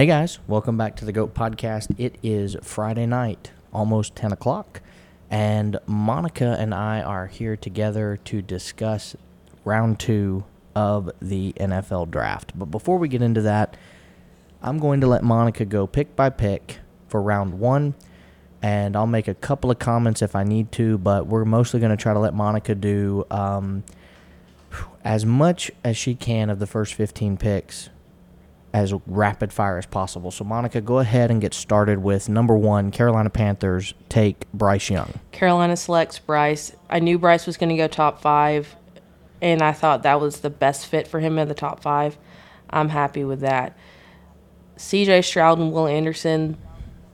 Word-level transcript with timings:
Hey 0.00 0.06
guys, 0.06 0.38
welcome 0.46 0.78
back 0.78 0.96
to 0.96 1.04
the 1.04 1.12
GOAT 1.12 1.34
Podcast. 1.34 1.94
It 1.98 2.16
is 2.22 2.56
Friday 2.62 3.04
night, 3.04 3.50
almost 3.70 4.16
10 4.16 4.32
o'clock, 4.32 4.80
and 5.28 5.78
Monica 5.84 6.56
and 6.58 6.72
I 6.72 7.02
are 7.02 7.26
here 7.26 7.54
together 7.54 8.18
to 8.24 8.40
discuss 8.40 9.14
round 9.62 10.00
two 10.00 10.44
of 10.74 11.10
the 11.20 11.52
NFL 11.60 12.10
draft. 12.10 12.58
But 12.58 12.70
before 12.70 12.96
we 12.96 13.08
get 13.08 13.20
into 13.20 13.42
that, 13.42 13.76
I'm 14.62 14.78
going 14.78 15.02
to 15.02 15.06
let 15.06 15.22
Monica 15.22 15.66
go 15.66 15.86
pick 15.86 16.16
by 16.16 16.30
pick 16.30 16.78
for 17.08 17.20
round 17.20 17.60
one, 17.60 17.92
and 18.62 18.96
I'll 18.96 19.06
make 19.06 19.28
a 19.28 19.34
couple 19.34 19.70
of 19.70 19.78
comments 19.78 20.22
if 20.22 20.34
I 20.34 20.44
need 20.44 20.72
to, 20.72 20.96
but 20.96 21.26
we're 21.26 21.44
mostly 21.44 21.78
going 21.78 21.94
to 21.94 22.02
try 22.02 22.14
to 22.14 22.20
let 22.20 22.32
Monica 22.32 22.74
do 22.74 23.26
um, 23.30 23.84
as 25.04 25.26
much 25.26 25.70
as 25.84 25.98
she 25.98 26.14
can 26.14 26.48
of 26.48 26.58
the 26.58 26.66
first 26.66 26.94
15 26.94 27.36
picks 27.36 27.90
as 28.72 28.94
rapid 29.06 29.52
fire 29.52 29.78
as 29.78 29.86
possible. 29.86 30.30
So, 30.30 30.44
Monica, 30.44 30.80
go 30.80 30.98
ahead 30.98 31.30
and 31.30 31.40
get 31.40 31.54
started 31.54 32.02
with 32.02 32.28
number 32.28 32.56
one 32.56 32.90
Carolina 32.90 33.30
Panthers 33.30 33.94
take 34.08 34.50
Bryce 34.52 34.90
Young. 34.90 35.14
Carolina 35.32 35.76
selects 35.76 36.18
Bryce. 36.18 36.74
I 36.88 37.00
knew 37.00 37.18
Bryce 37.18 37.46
was 37.46 37.56
going 37.56 37.70
to 37.70 37.76
go 37.76 37.88
top 37.88 38.20
five, 38.20 38.76
and 39.42 39.62
I 39.62 39.72
thought 39.72 40.04
that 40.04 40.20
was 40.20 40.40
the 40.40 40.50
best 40.50 40.86
fit 40.86 41.08
for 41.08 41.20
him 41.20 41.38
in 41.38 41.48
the 41.48 41.54
top 41.54 41.82
five. 41.82 42.16
I'm 42.68 42.88
happy 42.88 43.24
with 43.24 43.40
that. 43.40 43.76
CJ 44.76 45.24
Stroud 45.24 45.58
and 45.58 45.72
Will 45.72 45.86
Anderson, 45.86 46.56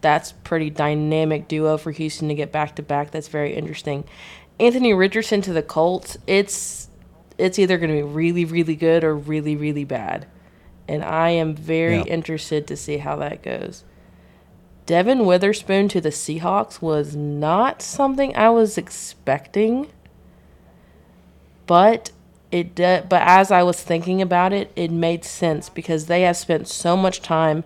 that's 0.02 0.32
pretty 0.32 0.70
dynamic 0.70 1.48
duo 1.48 1.78
for 1.78 1.90
Houston 1.90 2.28
to 2.28 2.34
get 2.34 2.52
back 2.52 2.76
to 2.76 2.82
back. 2.82 3.10
That's 3.10 3.28
very 3.28 3.54
interesting. 3.54 4.04
Anthony 4.60 4.94
Richardson 4.94 5.40
to 5.42 5.52
the 5.52 5.62
Colts, 5.62 6.16
it's 6.26 6.88
it's 7.38 7.58
either 7.58 7.76
going 7.76 7.90
to 7.90 7.96
be 7.96 8.02
really 8.02 8.44
really 8.44 8.76
good 8.76 9.04
or 9.04 9.14
really 9.14 9.56
really 9.56 9.84
bad 9.84 10.26
and 10.88 11.02
I 11.04 11.30
am 11.30 11.54
very 11.54 11.98
yeah. 11.98 12.04
interested 12.04 12.66
to 12.66 12.76
see 12.76 12.98
how 12.98 13.16
that 13.16 13.42
goes. 13.42 13.84
Devon 14.86 15.26
Witherspoon 15.26 15.88
to 15.88 16.00
the 16.00 16.10
Seahawks 16.10 16.80
was 16.80 17.16
not 17.16 17.82
something 17.82 18.36
I 18.36 18.50
was 18.50 18.78
expecting, 18.78 19.88
but 21.66 22.12
it 22.52 22.74
did, 22.76 23.08
but 23.08 23.22
as 23.22 23.50
I 23.50 23.64
was 23.64 23.82
thinking 23.82 24.22
about 24.22 24.52
it, 24.52 24.70
it 24.76 24.92
made 24.92 25.24
sense 25.24 25.68
because 25.68 26.06
they 26.06 26.22
have 26.22 26.36
spent 26.36 26.68
so 26.68 26.96
much 26.96 27.20
time 27.20 27.64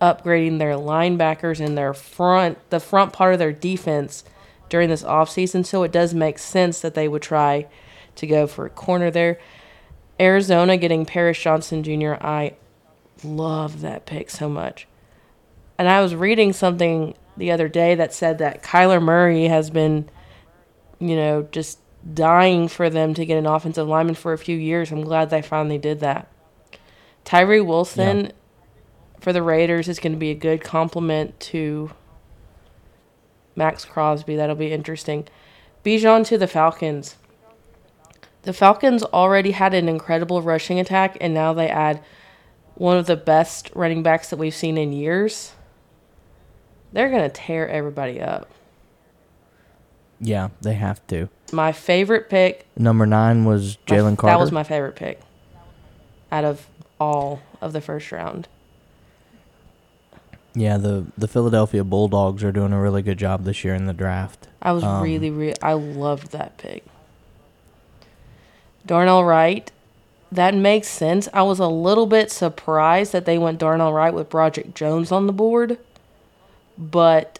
upgrading 0.00 0.58
their 0.58 0.74
linebackers 0.74 1.64
and 1.64 1.76
their 1.76 1.94
front 1.94 2.58
the 2.70 2.80
front 2.80 3.12
part 3.12 3.34
of 3.34 3.38
their 3.38 3.52
defense 3.52 4.24
during 4.70 4.88
this 4.88 5.04
offseason, 5.04 5.66
so 5.66 5.82
it 5.82 5.92
does 5.92 6.14
make 6.14 6.38
sense 6.38 6.80
that 6.80 6.94
they 6.94 7.06
would 7.06 7.22
try 7.22 7.66
to 8.16 8.26
go 8.26 8.46
for 8.46 8.64
a 8.64 8.70
corner 8.70 9.10
there. 9.10 9.38
Arizona 10.18 10.76
getting 10.76 11.04
Paris 11.04 11.38
Johnson 11.38 11.82
Jr. 11.82 12.14
I 12.14 12.54
love 13.24 13.80
that 13.80 14.06
pick 14.06 14.30
so 14.30 14.48
much. 14.48 14.86
And 15.78 15.88
I 15.88 16.00
was 16.00 16.14
reading 16.14 16.52
something 16.52 17.14
the 17.36 17.50
other 17.50 17.68
day 17.68 17.94
that 17.94 18.14
said 18.14 18.38
that 18.38 18.62
Kyler 18.62 19.02
Murray 19.02 19.44
has 19.44 19.70
been, 19.70 20.08
you 21.00 21.16
know, 21.16 21.48
just 21.50 21.78
dying 22.12 22.68
for 22.68 22.90
them 22.90 23.14
to 23.14 23.26
get 23.26 23.38
an 23.38 23.46
offensive 23.46 23.88
lineman 23.88 24.14
for 24.14 24.32
a 24.32 24.38
few 24.38 24.56
years. 24.56 24.92
I'm 24.92 25.02
glad 25.02 25.30
they 25.30 25.42
finally 25.42 25.78
did 25.78 26.00
that. 26.00 26.28
Tyree 27.24 27.60
Wilson 27.60 28.26
yeah. 28.26 28.30
for 29.20 29.32
the 29.32 29.42
Raiders 29.42 29.88
is 29.88 29.98
going 29.98 30.12
to 30.12 30.18
be 30.18 30.30
a 30.30 30.34
good 30.34 30.62
complement 30.62 31.38
to 31.40 31.90
Maxx 33.56 33.84
Crosby. 33.84 34.36
That'll 34.36 34.54
be 34.54 34.72
interesting. 34.72 35.26
Bijan 35.84 36.26
to 36.26 36.38
the 36.38 36.46
Falcons. 36.46 37.16
The 38.42 38.52
Falcons 38.52 39.02
already 39.04 39.52
had 39.52 39.72
an 39.72 39.88
incredible 39.88 40.42
rushing 40.42 40.78
attack, 40.78 41.16
and 41.20 41.32
now 41.32 41.54
they 41.54 41.68
add 41.68 42.02
one 42.74 42.96
of 42.96 43.06
the 43.06 43.16
best 43.16 43.70
running 43.74 44.02
backs 44.02 44.30
that 44.30 44.36
we've 44.36 44.54
seen 44.54 44.76
in 44.76 44.92
years. 44.92 45.52
They're 46.92 47.10
going 47.10 47.22
to 47.22 47.28
tear 47.28 47.68
everybody 47.68 48.20
up. 48.20 48.50
Yeah, 50.20 50.48
they 50.60 50.74
have 50.74 51.04
to. 51.08 51.28
My 51.52 51.72
favorite 51.72 52.30
pick. 52.30 52.66
Number 52.76 53.04
nine 53.06 53.44
was 53.44 53.78
Jalen 53.86 54.16
Carter. 54.16 54.36
That 54.36 54.40
was 54.40 54.52
my 54.52 54.62
favorite 54.62 54.96
pick 54.96 55.20
out 56.30 56.44
of 56.44 56.66
all 56.98 57.42
of 57.60 57.72
the 57.72 57.80
first 57.80 58.10
round. 58.10 58.48
Yeah, 60.54 60.76
the 60.78 61.06
the 61.18 61.26
Philadelphia 61.26 61.82
Bulldogs 61.82 62.44
are 62.44 62.52
doing 62.52 62.72
a 62.72 62.80
really 62.80 63.02
good 63.02 63.18
job 63.18 63.44
this 63.44 63.64
year 63.64 63.74
in 63.74 63.86
the 63.86 63.92
draft. 63.92 64.48
I 64.62 64.72
was 64.72 64.84
um, 64.84 65.02
really, 65.02 65.30
really, 65.30 65.60
I 65.60 65.72
loved 65.72 66.30
that 66.30 66.56
pick. 66.58 66.84
Darnell 68.86 69.24
Wright, 69.24 69.70
that 70.34 70.54
makes 70.54 70.88
sense. 70.88 71.28
I 71.32 71.42
was 71.42 71.58
a 71.60 71.68
little 71.68 72.06
bit 72.06 72.30
surprised 72.30 73.12
that 73.12 73.24
they 73.24 73.38
went 73.38 73.58
Darnell 73.58 73.92
Wright 73.92 74.12
with 74.12 74.28
Broderick 74.28 74.74
Jones 74.74 75.12
on 75.12 75.26
the 75.26 75.32
board, 75.32 75.78
but 76.76 77.38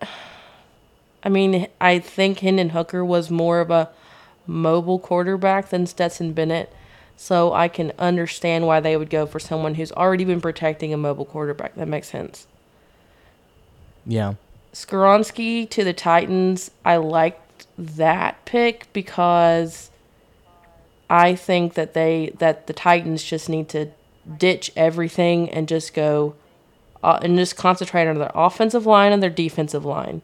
I 1.22 1.28
mean, 1.28 1.68
I 1.80 1.98
think 1.98 2.38
Hendon 2.38 2.70
Hooker 2.70 3.04
was 3.04 3.30
more 3.30 3.60
of 3.60 3.70
a 3.70 3.90
mobile 4.46 4.98
quarterback 4.98 5.70
than 5.70 5.86
Stetson 5.86 6.32
Bennett. 6.32 6.72
So 7.16 7.52
I 7.52 7.68
can 7.68 7.92
understand 7.98 8.66
why 8.66 8.80
they 8.80 8.96
would 8.96 9.10
go 9.10 9.26
for 9.26 9.38
someone 9.38 9.74
who's 9.74 9.92
already 9.92 10.24
been 10.24 10.40
protecting 10.40 10.94
a 10.94 10.96
mobile 10.96 11.26
quarterback. 11.26 11.74
That 11.74 11.86
makes 11.86 12.08
sense. 12.08 12.46
Yeah. 14.06 14.34
Skoronski 14.72 15.68
to 15.68 15.84
the 15.84 15.92
Titans, 15.92 16.70
I 16.82 16.96
liked 16.96 17.66
that 17.76 18.42
pick 18.46 18.90
because 18.94 19.90
I 21.10 21.34
think 21.34 21.74
that 21.74 21.92
they 21.92 22.32
that 22.38 22.68
the 22.68 22.72
Titans 22.72 23.24
just 23.24 23.48
need 23.48 23.68
to 23.70 23.90
ditch 24.38 24.70
everything 24.76 25.50
and 25.50 25.66
just 25.66 25.92
go 25.92 26.36
uh, 27.02 27.18
and 27.20 27.36
just 27.36 27.56
concentrate 27.56 28.06
on 28.06 28.18
their 28.18 28.30
offensive 28.32 28.86
line 28.86 29.12
and 29.12 29.20
their 29.20 29.28
defensive 29.28 29.84
line. 29.84 30.22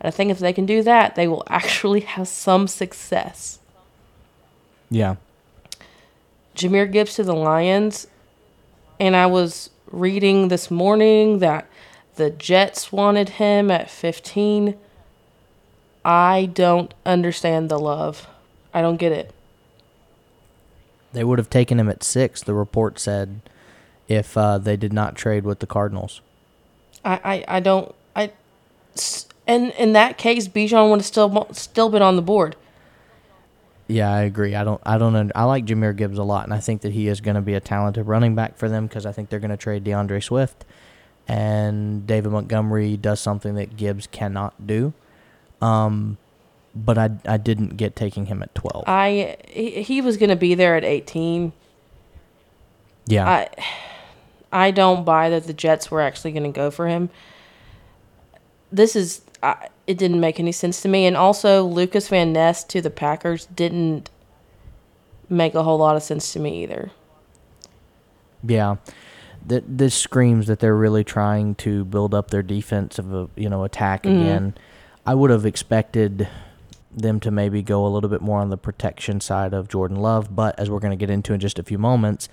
And 0.00 0.08
I 0.08 0.10
think 0.10 0.30
if 0.30 0.38
they 0.38 0.54
can 0.54 0.64
do 0.64 0.82
that, 0.82 1.14
they 1.14 1.28
will 1.28 1.44
actually 1.48 2.00
have 2.00 2.26
some 2.26 2.66
success. 2.66 3.58
Yeah. 4.90 5.16
Jahmyr 6.56 6.90
Gibbs 6.90 7.16
to 7.16 7.22
the 7.22 7.34
Lions. 7.34 8.06
And 8.98 9.16
I 9.16 9.26
was 9.26 9.70
reading 9.90 10.48
this 10.48 10.70
morning 10.70 11.40
that 11.40 11.66
the 12.14 12.30
Jets 12.30 12.92
wanted 12.92 13.30
him 13.30 13.70
at 13.70 13.90
15. 13.90 14.76
I 16.04 16.48
don't 16.52 16.94
understand 17.04 17.68
the 17.68 17.78
love. 17.78 18.28
I 18.72 18.80
don't 18.80 18.96
get 18.96 19.12
it. 19.12 19.34
They 21.14 21.24
would 21.24 21.38
have 21.38 21.48
taken 21.48 21.80
him 21.80 21.88
at 21.88 22.02
six, 22.02 22.42
the 22.42 22.54
report 22.54 22.98
said, 22.98 23.40
if 24.08 24.36
uh, 24.36 24.58
they 24.58 24.76
did 24.76 24.92
not 24.92 25.14
trade 25.14 25.44
with 25.44 25.60
the 25.60 25.66
Cardinals. 25.66 26.20
I, 27.04 27.20
I, 27.24 27.56
I 27.56 27.60
don't. 27.60 27.94
I, 28.14 28.32
and 29.46 29.70
in 29.72 29.92
that 29.92 30.18
case, 30.18 30.48
Bijan 30.48 30.90
would 30.90 31.00
have 31.00 31.06
still 31.06 31.48
still 31.52 31.88
been 31.88 32.02
on 32.02 32.16
the 32.16 32.22
board. 32.22 32.56
Yeah, 33.86 34.10
I 34.10 34.22
agree. 34.22 34.54
I 34.54 34.64
don't. 34.64 34.80
I 34.84 34.98
don't. 34.98 35.30
I 35.34 35.44
like 35.44 35.66
Jahmyr 35.66 35.94
Gibbs 35.94 36.18
a 36.18 36.24
lot, 36.24 36.44
and 36.44 36.54
I 36.54 36.60
think 36.60 36.80
that 36.82 36.92
he 36.92 37.08
is 37.08 37.20
going 37.20 37.36
to 37.36 37.42
be 37.42 37.54
a 37.54 37.60
talented 37.60 38.06
running 38.06 38.34
back 38.34 38.56
for 38.56 38.68
them 38.68 38.86
because 38.86 39.06
I 39.06 39.12
think 39.12 39.28
they're 39.28 39.40
going 39.40 39.50
to 39.50 39.56
trade 39.56 39.84
DeAndre 39.84 40.22
Swift, 40.22 40.64
and 41.28 42.06
David 42.06 42.32
Montgomery 42.32 42.96
does 42.96 43.20
something 43.20 43.54
that 43.54 43.76
Gibbs 43.76 44.06
cannot 44.06 44.66
do. 44.66 44.94
Um, 45.60 46.18
but 46.74 46.98
I 46.98 47.10
I 47.26 47.36
didn't 47.36 47.76
get 47.76 47.96
taking 47.96 48.26
him 48.26 48.42
at 48.42 48.54
twelve. 48.54 48.84
I 48.86 49.36
he, 49.48 49.82
he 49.82 50.00
was 50.00 50.16
going 50.16 50.30
to 50.30 50.36
be 50.36 50.54
there 50.54 50.76
at 50.76 50.84
eighteen. 50.84 51.52
Yeah. 53.06 53.28
I 53.28 53.48
I 54.52 54.70
don't 54.70 55.04
buy 55.04 55.30
that 55.30 55.44
the 55.44 55.52
Jets 55.52 55.90
were 55.90 56.00
actually 56.00 56.32
going 56.32 56.44
to 56.44 56.56
go 56.56 56.70
for 56.70 56.88
him. 56.88 57.10
This 58.72 58.96
is 58.96 59.22
I, 59.42 59.68
it 59.86 59.98
didn't 59.98 60.20
make 60.20 60.40
any 60.40 60.52
sense 60.52 60.80
to 60.82 60.88
me, 60.88 61.06
and 61.06 61.16
also 61.16 61.64
Lukas 61.64 62.08
Van 62.08 62.32
Ness 62.32 62.64
to 62.64 62.80
the 62.80 62.90
Packers 62.90 63.46
didn't 63.46 64.10
make 65.28 65.54
a 65.54 65.62
whole 65.62 65.78
lot 65.78 65.96
of 65.96 66.02
sense 66.02 66.32
to 66.32 66.40
me 66.40 66.62
either. 66.62 66.90
Yeah. 68.42 68.76
That 69.46 69.78
this 69.78 69.94
screams 69.94 70.46
that 70.46 70.60
they're 70.60 70.76
really 70.76 71.04
trying 71.04 71.54
to 71.56 71.84
build 71.84 72.14
up 72.14 72.30
their 72.30 72.42
defensive, 72.42 73.28
you 73.36 73.48
know, 73.48 73.64
attack 73.64 74.04
mm-hmm. 74.04 74.22
again. 74.22 74.54
I 75.06 75.14
would 75.14 75.30
have 75.30 75.44
expected 75.44 76.28
them 76.94 77.20
to 77.20 77.30
maybe 77.30 77.62
go 77.62 77.86
a 77.86 77.88
little 77.88 78.10
bit 78.10 78.20
more 78.20 78.40
on 78.40 78.50
the 78.50 78.56
protection 78.56 79.20
side 79.20 79.52
of 79.52 79.68
Jordan 79.68 79.98
Love, 79.98 80.34
but 80.34 80.58
as 80.58 80.70
we're 80.70 80.78
going 80.78 80.96
to 80.96 80.96
get 80.96 81.10
into 81.10 81.32
in 81.32 81.40
just 81.40 81.58
a 81.58 81.62
few 81.62 81.78
moments, 81.78 82.28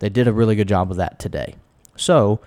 they 0.00 0.08
did 0.08 0.26
a 0.26 0.32
really 0.32 0.56
good 0.56 0.68
job 0.68 0.90
of 0.90 0.96
that 0.96 1.18
today. 1.18 1.54
So, 1.96 2.40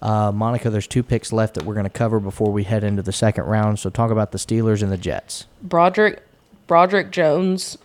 uh, 0.00 0.32
Monica, 0.32 0.70
there's 0.70 0.86
two 0.86 1.02
picks 1.02 1.32
left 1.32 1.54
that 1.54 1.64
we're 1.64 1.74
going 1.74 1.84
to 1.84 1.90
cover 1.90 2.20
before 2.20 2.52
we 2.52 2.64
head 2.64 2.84
into 2.84 3.02
the 3.02 3.12
second 3.12 3.44
round. 3.44 3.78
So, 3.78 3.90
talk 3.90 4.10
about 4.10 4.32
the 4.32 4.38
Steelers 4.38 4.82
and 4.82 4.92
the 4.92 4.98
Jets. 4.98 5.46
Broderick 5.62 6.22
Broderick 6.66 7.10
Jones, 7.10 7.76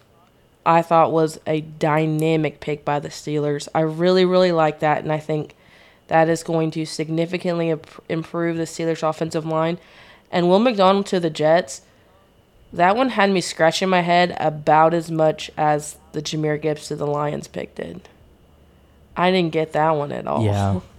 I 0.65 0.81
thought 0.81 1.11
was 1.11 1.39
a 1.47 1.61
dynamic 1.61 2.59
pick 2.59 2.85
by 2.85 2.99
the 2.99 3.09
Steelers. 3.09 3.67
I 3.73 3.81
really, 3.81 4.25
really 4.25 4.51
like 4.51 4.79
that, 4.79 5.03
and 5.03 5.11
I 5.11 5.19
think 5.19 5.55
that 6.07 6.29
is 6.29 6.43
going 6.43 6.71
to 6.71 6.85
significantly 6.85 7.73
improve 8.07 8.57
the 8.57 8.63
Steelers' 8.63 9.07
offensive 9.07 9.45
line. 9.45 9.77
And 10.31 10.49
Will 10.49 10.59
McDonald 10.59 11.05
to 11.07 11.19
the 11.19 11.29
Jets 11.29 11.81
that 12.73 12.95
one 12.95 13.09
had 13.09 13.29
me 13.31 13.41
scratching 13.41 13.89
my 13.89 14.01
head 14.01 14.35
about 14.39 14.93
as 14.93 15.09
much 15.09 15.49
as 15.57 15.97
the 16.11 16.21
Jahmyr 16.21 16.61
Gibbs 16.61 16.87
to 16.87 16.95
the 16.95 17.07
Lions 17.07 17.47
pick 17.47 17.75
did. 17.75 18.07
I 19.15 19.31
didn't 19.31 19.53
get 19.53 19.73
that 19.73 19.91
one 19.91 20.11
at 20.11 20.27
all. 20.27 20.43
Yeah. 20.43 20.79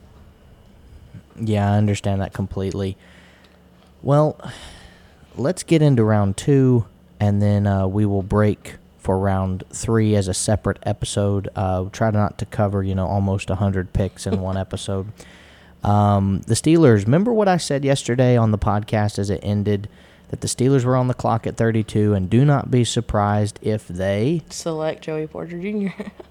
Yeah, 1.40 1.72
I 1.72 1.76
understand 1.76 2.20
that 2.20 2.32
completely. 2.32 2.96
Well, 4.02 4.40
let's 5.36 5.62
get 5.62 5.82
into 5.82 6.02
round 6.02 6.36
two, 6.36 6.86
and 7.20 7.40
then 7.40 7.64
uh, 7.64 7.86
we 7.86 8.04
will 8.06 8.22
break 8.22 8.74
for 8.98 9.18
round 9.18 9.64
three 9.70 10.14
as 10.16 10.28
a 10.28 10.34
separate 10.34 10.78
episode. 10.82 11.48
Uh, 11.54 11.84
try 11.92 12.10
not 12.10 12.38
to 12.38 12.46
cover, 12.46 12.82
you 12.82 12.94
know, 12.94 13.06
almost 13.06 13.48
100 13.48 13.92
picks 13.92 14.26
in 14.26 14.40
one 14.40 14.56
episode. 14.58 15.12
Um, 15.84 16.40
the 16.46 16.54
Steelers, 16.54 17.04
remember 17.04 17.32
what 17.32 17.48
I 17.48 17.56
said 17.56 17.84
yesterday 17.84 18.36
on 18.36 18.50
the 18.50 18.58
podcast 18.58 19.18
as 19.18 19.30
it 19.30 19.40
ended? 19.42 19.88
That 20.28 20.42
the 20.42 20.46
Steelers 20.46 20.84
were 20.84 20.94
on 20.94 21.08
the 21.08 21.14
clock 21.14 21.46
at 21.46 21.56
32, 21.56 22.12
and 22.12 22.28
do 22.28 22.44
not 22.44 22.70
be 22.70 22.84
surprised 22.84 23.58
if 23.62 23.88
they 23.88 24.42
Select 24.50 25.02
Joey 25.02 25.26
Porter 25.26 25.58
Jr. 25.58 26.02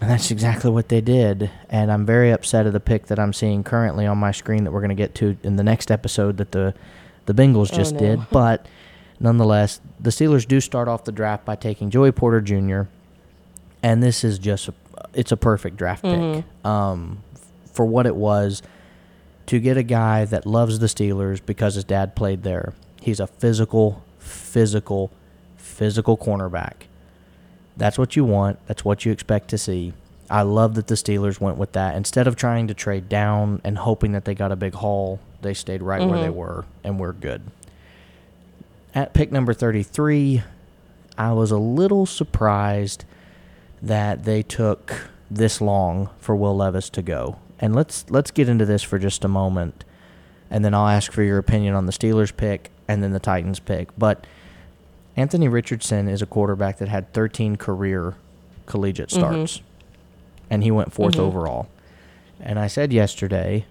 And 0.00 0.10
that's 0.10 0.30
exactly 0.30 0.70
what 0.70 0.88
they 0.88 1.00
did. 1.00 1.50
And 1.68 1.90
I'm 1.90 2.06
very 2.06 2.30
upset 2.30 2.66
at 2.66 2.72
the 2.72 2.80
pick 2.80 3.06
that 3.06 3.18
I'm 3.18 3.32
seeing 3.32 3.64
currently 3.64 4.06
on 4.06 4.16
my 4.18 4.30
screen 4.30 4.64
that 4.64 4.70
we're 4.70 4.80
going 4.80 4.90
to 4.90 4.94
get 4.94 5.14
to 5.16 5.36
in 5.42 5.56
the 5.56 5.64
next 5.64 5.90
episode 5.90 6.36
that 6.36 6.52
the 6.52 6.74
the 7.26 7.34
Bengals 7.34 7.72
just 7.72 7.94
no. 7.94 8.00
did. 8.00 8.20
But 8.30 8.66
nonetheless, 9.20 9.80
the 9.98 10.10
Steelers 10.10 10.46
do 10.46 10.60
start 10.60 10.88
off 10.88 11.04
the 11.04 11.12
draft 11.12 11.44
by 11.44 11.56
taking 11.56 11.90
Joey 11.90 12.12
Porter 12.12 12.40
Jr. 12.40 12.82
And 13.82 14.02
this 14.02 14.24
is 14.24 14.38
just 14.38 14.68
a, 14.68 14.74
it's 15.14 15.32
a 15.32 15.36
perfect 15.36 15.76
draft 15.76 16.04
pick. 16.04 16.44
Um, 16.64 17.22
for 17.72 17.84
what 17.84 18.06
it 18.06 18.16
was 18.16 18.62
to 19.48 19.58
get 19.58 19.78
a 19.78 19.82
guy 19.82 20.26
that 20.26 20.44
loves 20.44 20.78
the 20.78 20.86
Steelers 20.86 21.40
because 21.44 21.74
his 21.74 21.84
dad 21.84 22.14
played 22.14 22.42
there. 22.42 22.74
He's 23.00 23.18
a 23.18 23.26
physical, 23.26 24.04
physical, 24.18 25.10
physical 25.56 26.18
cornerback. 26.18 26.74
That's 27.74 27.96
what 27.96 28.14
you 28.14 28.26
want. 28.26 28.58
That's 28.66 28.84
what 28.84 29.06
you 29.06 29.12
expect 29.12 29.48
to 29.48 29.58
see. 29.58 29.94
I 30.28 30.42
love 30.42 30.74
that 30.74 30.88
the 30.88 30.96
Steelers 30.96 31.40
went 31.40 31.56
with 31.56 31.72
that. 31.72 31.96
Instead 31.96 32.26
of 32.26 32.36
trying 32.36 32.68
to 32.68 32.74
trade 32.74 33.08
down 33.08 33.62
and 33.64 33.78
hoping 33.78 34.12
that 34.12 34.26
they 34.26 34.34
got 34.34 34.52
a 34.52 34.56
big 34.56 34.74
haul, 34.74 35.18
they 35.40 35.54
stayed 35.54 35.82
right 35.82 36.06
where 36.06 36.18
they 36.18 36.26
mm-hmm. 36.26 36.36
were, 36.36 36.66
and 36.84 37.00
we're 37.00 37.14
good. 37.14 37.40
At 38.94 39.14
pick 39.14 39.32
number 39.32 39.54
33, 39.54 40.42
I 41.16 41.32
was 41.32 41.50
a 41.50 41.56
little 41.56 42.04
surprised 42.04 43.06
that 43.80 44.24
they 44.24 44.42
took 44.42 45.08
this 45.30 45.62
long 45.62 46.10
for 46.18 46.36
Will 46.36 46.56
Levis 46.56 46.90
to 46.90 47.00
go. 47.00 47.38
And 47.58 47.74
let's 47.74 48.08
let's 48.08 48.30
get 48.30 48.48
into 48.48 48.64
this 48.64 48.82
for 48.82 48.98
just 48.98 49.24
a 49.24 49.28
moment, 49.28 49.84
and 50.50 50.64
then 50.64 50.74
I'll 50.74 50.88
ask 50.88 51.10
for 51.12 51.22
your 51.22 51.38
opinion 51.38 51.74
on 51.74 51.86
the 51.86 51.92
Steelers 51.92 52.34
pick 52.36 52.70
and 52.86 53.02
then 53.02 53.12
the 53.12 53.20
Titans 53.20 53.58
pick. 53.60 53.88
But 53.98 54.26
Anthony 55.16 55.48
Richardson 55.48 56.08
is 56.08 56.22
a 56.22 56.26
quarterback 56.26 56.78
that 56.78 56.88
had 56.88 57.12
13 57.12 57.56
career 57.56 58.14
collegiate 58.66 59.08
mm-hmm. 59.08 59.18
starts, 59.18 59.60
and 60.48 60.62
he 60.62 60.70
went 60.70 60.94
4th 60.94 61.12
mm-hmm. 61.12 61.20
overall. 61.20 61.68
And 62.40 62.58
I 62.58 62.68
said 62.68 62.92
yesterday 62.92 63.66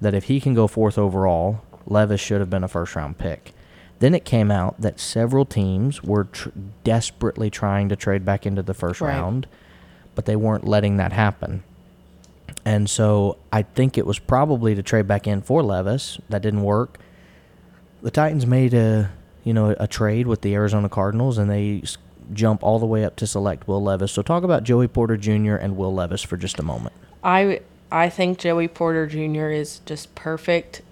that 0.00 0.14
if 0.14 0.24
he 0.24 0.40
can 0.40 0.54
go 0.54 0.66
fourth 0.66 0.98
overall, 0.98 1.62
Levis 1.86 2.20
should 2.20 2.40
have 2.40 2.50
been 2.50 2.64
a 2.64 2.68
first 2.68 2.94
round 2.96 3.18
pick. 3.18 3.52
Then 4.00 4.14
it 4.14 4.24
came 4.24 4.50
out 4.50 4.80
that 4.80 5.00
several 5.00 5.44
teams 5.44 6.02
were 6.02 6.24
tr- 6.24 6.50
desperately 6.84 7.50
trying 7.50 7.88
to 7.88 7.96
trade 7.96 8.24
back 8.24 8.46
into 8.46 8.62
the 8.62 8.74
first 8.74 9.00
Right. 9.00 9.14
round, 9.14 9.46
but 10.14 10.24
they 10.24 10.36
weren't 10.36 10.66
letting 10.66 10.96
that 10.98 11.12
happen. 11.12 11.62
And 12.68 12.90
so 12.90 13.38
I 13.50 13.62
think 13.62 13.96
it 13.96 14.04
was 14.04 14.18
probably 14.18 14.74
to 14.74 14.82
trade 14.82 15.08
back 15.08 15.26
in 15.26 15.40
for 15.40 15.62
Levis. 15.62 16.18
That 16.28 16.42
didn't 16.42 16.64
work. 16.64 16.98
The 18.02 18.10
Titans 18.10 18.46
made 18.46 18.74
a 18.74 19.10
you 19.42 19.54
know 19.54 19.74
a 19.80 19.86
trade 19.86 20.26
with 20.26 20.42
the 20.42 20.52
Arizona 20.52 20.90
Cardinals, 20.90 21.38
and 21.38 21.50
they 21.50 21.82
jump 22.34 22.62
all 22.62 22.78
the 22.78 22.84
way 22.84 23.06
up 23.06 23.16
to 23.16 23.26
select 23.26 23.66
Will 23.66 23.82
Levis. 23.82 24.12
So 24.12 24.20
talk 24.20 24.42
about 24.42 24.64
Joey 24.64 24.86
Porter 24.86 25.16
Jr. 25.16 25.54
and 25.54 25.78
Will 25.78 25.94
Levis 25.94 26.22
for 26.22 26.36
just 26.36 26.58
a 26.58 26.62
moment. 26.62 26.94
I 27.24 27.62
I 27.90 28.10
think 28.10 28.38
Joey 28.38 28.68
Porter 28.68 29.06
Jr. 29.06 29.48
is 29.48 29.80
just 29.86 30.14
perfect, 30.14 30.82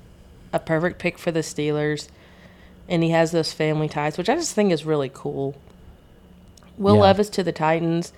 a 0.54 0.58
perfect 0.58 0.98
pick 0.98 1.18
for 1.18 1.30
the 1.30 1.40
Steelers, 1.40 2.08
and 2.88 3.02
he 3.02 3.10
has 3.10 3.32
those 3.32 3.52
family 3.52 3.90
ties, 3.90 4.16
which 4.16 4.30
I 4.30 4.34
just 4.36 4.54
think 4.54 4.72
is 4.72 4.86
really 4.86 5.10
cool. 5.12 5.54
Will 6.78 6.94
Yeah. 6.94 7.02
Levis 7.02 7.28
to 7.28 7.42
the 7.42 7.52
Titans. 7.52 8.14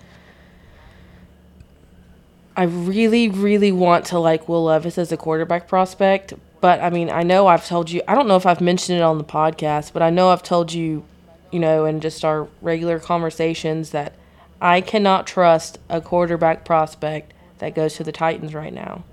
I 2.59 2.65
really, 2.65 3.29
really 3.29 3.71
want 3.71 4.07
to 4.07 4.19
like 4.19 4.49
Will 4.49 4.65
Levis 4.65 4.99
as 4.99 5.13
a 5.13 5.17
quarterback 5.17 5.69
prospect, 5.69 6.35
but 6.61 6.81
I 6.81 6.91
mean, 6.91 7.09
I 7.09 7.23
know 7.23 7.47
I've 7.47 7.65
told 7.65 7.89
you. 7.89 8.03
I 8.09 8.17
don't 8.17 8.27
know 8.27 8.35
if 8.35 8.47
I've 8.47 8.61
mentioned 8.61 8.99
it 8.99 9.03
on 9.03 9.17
the 9.17 9.23
podcast, 9.23 9.93
but 9.93 10.03
I 10.03 10.11
know 10.11 10.31
I've 10.31 10.43
told 10.43 10.73
you, 10.73 11.05
you 11.53 11.61
know, 11.61 11.85
in 11.85 12.01
just 12.01 12.25
our 12.25 12.49
regular 12.61 12.99
conversations 12.99 13.91
that 13.91 14.15
I 14.61 14.81
cannot 14.81 15.25
trust 15.25 15.79
a 15.89 16.01
quarterback 16.01 16.65
prospect 16.65 17.33
that 17.59 17.77
goes 17.77 17.95
to 17.95 18.03
the 18.03 18.11
Titans 18.11 18.53
right 18.55 18.75
now 18.75 19.05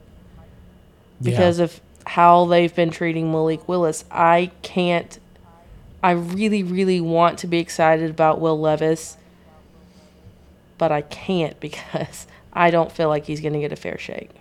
because 1.22 1.60
of 1.60 1.80
how 2.08 2.46
they've 2.46 2.74
been 2.74 2.90
treating 2.90 3.32
Malik 3.32 3.68
Willis. 3.68 4.06
I 4.10 4.50
can't. 4.64 5.20
I 6.02 6.14
really, 6.14 6.64
really 6.64 7.00
want 7.00 7.38
to 7.40 7.48
be 7.48 7.60
excited 7.60 8.10
about 8.10 8.42
Will 8.42 8.60
Levis, 8.60 9.18
but 10.80 10.92
I 10.92 11.02
can't 11.02 11.60
because 11.68 12.26
I 12.56 12.72
don't 12.72 12.92
feel 12.92 13.10
like 13.10 13.26
he's 13.26 13.42
going 13.42 13.54
to 13.54 13.60
get 13.60 13.74
a 13.74 13.76
fair 13.76 13.98
shake. 13.98 14.32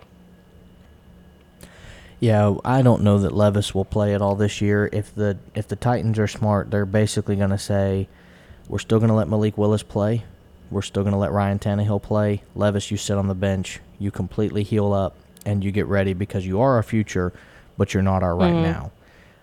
Yeah, 2.19 2.55
I 2.63 2.81
don't 2.81 3.03
know 3.03 3.19
that 3.19 3.33
Levis 3.33 3.75
will 3.75 3.85
play 3.85 4.15
at 4.15 4.21
all 4.21 4.35
this 4.35 4.61
year. 4.61 4.89
If 4.93 5.13
the 5.13 5.37
if 5.53 5.67
the 5.67 5.75
Titans 5.75 6.17
are 6.17 6.27
smart, 6.27 6.71
they're 6.71 6.85
basically 6.85 7.35
going 7.35 7.49
to 7.49 7.57
say, 7.57 8.07
"We're 8.69 8.79
still 8.79 8.99
going 8.99 9.09
to 9.09 9.15
let 9.15 9.27
Malik 9.27 9.57
Willis 9.57 9.83
play. 9.83 10.23
We're 10.71 10.81
still 10.81 11.03
going 11.03 11.13
to 11.13 11.19
let 11.19 11.33
Ryan 11.33 11.59
Tannehill 11.59 12.01
play. 12.01 12.41
Levis, 12.55 12.89
you 12.89 12.97
sit 12.97 13.17
on 13.17 13.27
the 13.27 13.35
bench. 13.35 13.81
You 13.99 14.11
completely 14.11 14.63
heal 14.63 14.93
up 14.93 15.15
and 15.45 15.63
you 15.63 15.71
get 15.71 15.85
ready 15.85 16.13
because 16.13 16.47
you 16.47 16.59
are 16.59 16.75
our 16.75 16.83
future, 16.83 17.33
but 17.77 17.93
you're 17.93 18.01
not 18.01 18.23
our 18.23 18.35
right 18.35 18.53
now." 18.53 18.91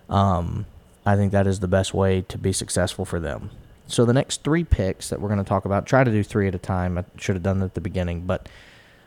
Um, 0.09 0.65
I 1.05 1.15
think 1.15 1.31
that 1.31 1.47
is 1.47 1.59
the 1.59 1.67
best 1.67 1.93
way 1.93 2.21
to 2.23 2.37
be 2.37 2.51
successful 2.51 3.05
for 3.05 3.19
them. 3.19 3.51
So 3.87 4.05
the 4.05 4.13
next 4.13 4.43
three 4.43 4.63
picks 4.63 5.09
that 5.09 5.19
we're 5.19 5.27
going 5.29 5.43
to 5.43 5.47
talk 5.47 5.65
about, 5.65 5.85
try 5.85 6.03
to 6.03 6.11
do 6.11 6.23
three 6.23 6.47
at 6.47 6.55
a 6.55 6.59
time. 6.59 6.97
I 6.97 7.05
should 7.17 7.35
have 7.35 7.43
done 7.43 7.59
that 7.59 7.65
at 7.65 7.73
the 7.73 7.81
beginning, 7.81 8.21
but 8.21 8.47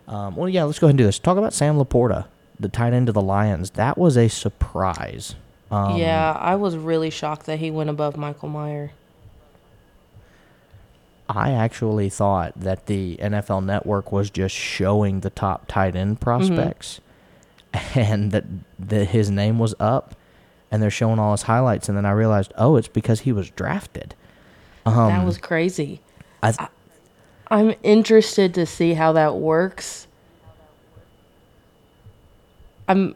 um, 0.07 0.37
well, 0.37 0.49
yeah, 0.49 0.65
let's 0.65 0.79
go 0.79 0.87
ahead 0.87 0.93
and 0.93 0.99
do 0.99 1.05
this. 1.05 1.19
Talk 1.19 1.39
about 1.39 1.53
Sam 1.53 1.77
Laporta, 1.77 2.27
the 2.61 2.69
tight 2.69 2.93
end 2.93 3.09
of 3.09 3.15
the 3.15 3.23
Lions. 3.23 3.71
That 3.71 3.99
was 3.99 4.17
a 4.17 4.29
surprise. 4.29 5.35
Um, 5.71 5.97
yeah, 5.97 6.33
I 6.39 6.55
was 6.55 6.77
really 6.77 7.11
shocked 7.11 7.47
that 7.47 7.59
he 7.59 7.71
went 7.71 7.91
above 7.91 8.17
Michael 8.17 8.49
Mayer. 8.49 8.93
I 11.29 11.51
actually 11.51 12.09
thought 12.09 12.53
that 12.61 12.87
the 12.87 13.17
NFL 13.17 13.65
Network 13.65 14.13
was 14.13 14.31
just 14.31 14.55
showing 14.55 15.21
the 15.21 15.31
top 15.31 15.67
tight 15.67 15.97
end 15.97 16.21
prospects, 16.21 17.01
and 17.97 18.31
that 18.31 18.45
that 18.79 19.07
his 19.07 19.29
name 19.29 19.59
was 19.59 19.75
up, 19.81 20.15
and 20.71 20.81
they're 20.81 20.91
showing 20.91 21.19
all 21.19 21.33
his 21.33 21.43
highlights, 21.43 21.89
and 21.89 21.99
then 21.99 22.07
I 22.07 22.13
realized, 22.13 22.53
oh, 22.57 22.77
it's 22.77 22.87
because 22.87 23.21
he 23.21 23.33
was 23.33 23.51
drafted. 23.51 24.15
Um, 24.87 25.09
that 25.09 25.25
was 25.25 25.39
crazy. 25.39 26.01
I 26.43 26.53
th- 26.53 26.69
I'm 27.49 27.75
interested 27.83 28.55
to 28.55 28.67
see 28.67 28.95
how 28.95 29.13
that 29.13 29.35
works. 29.37 30.07
I'm 32.89 33.15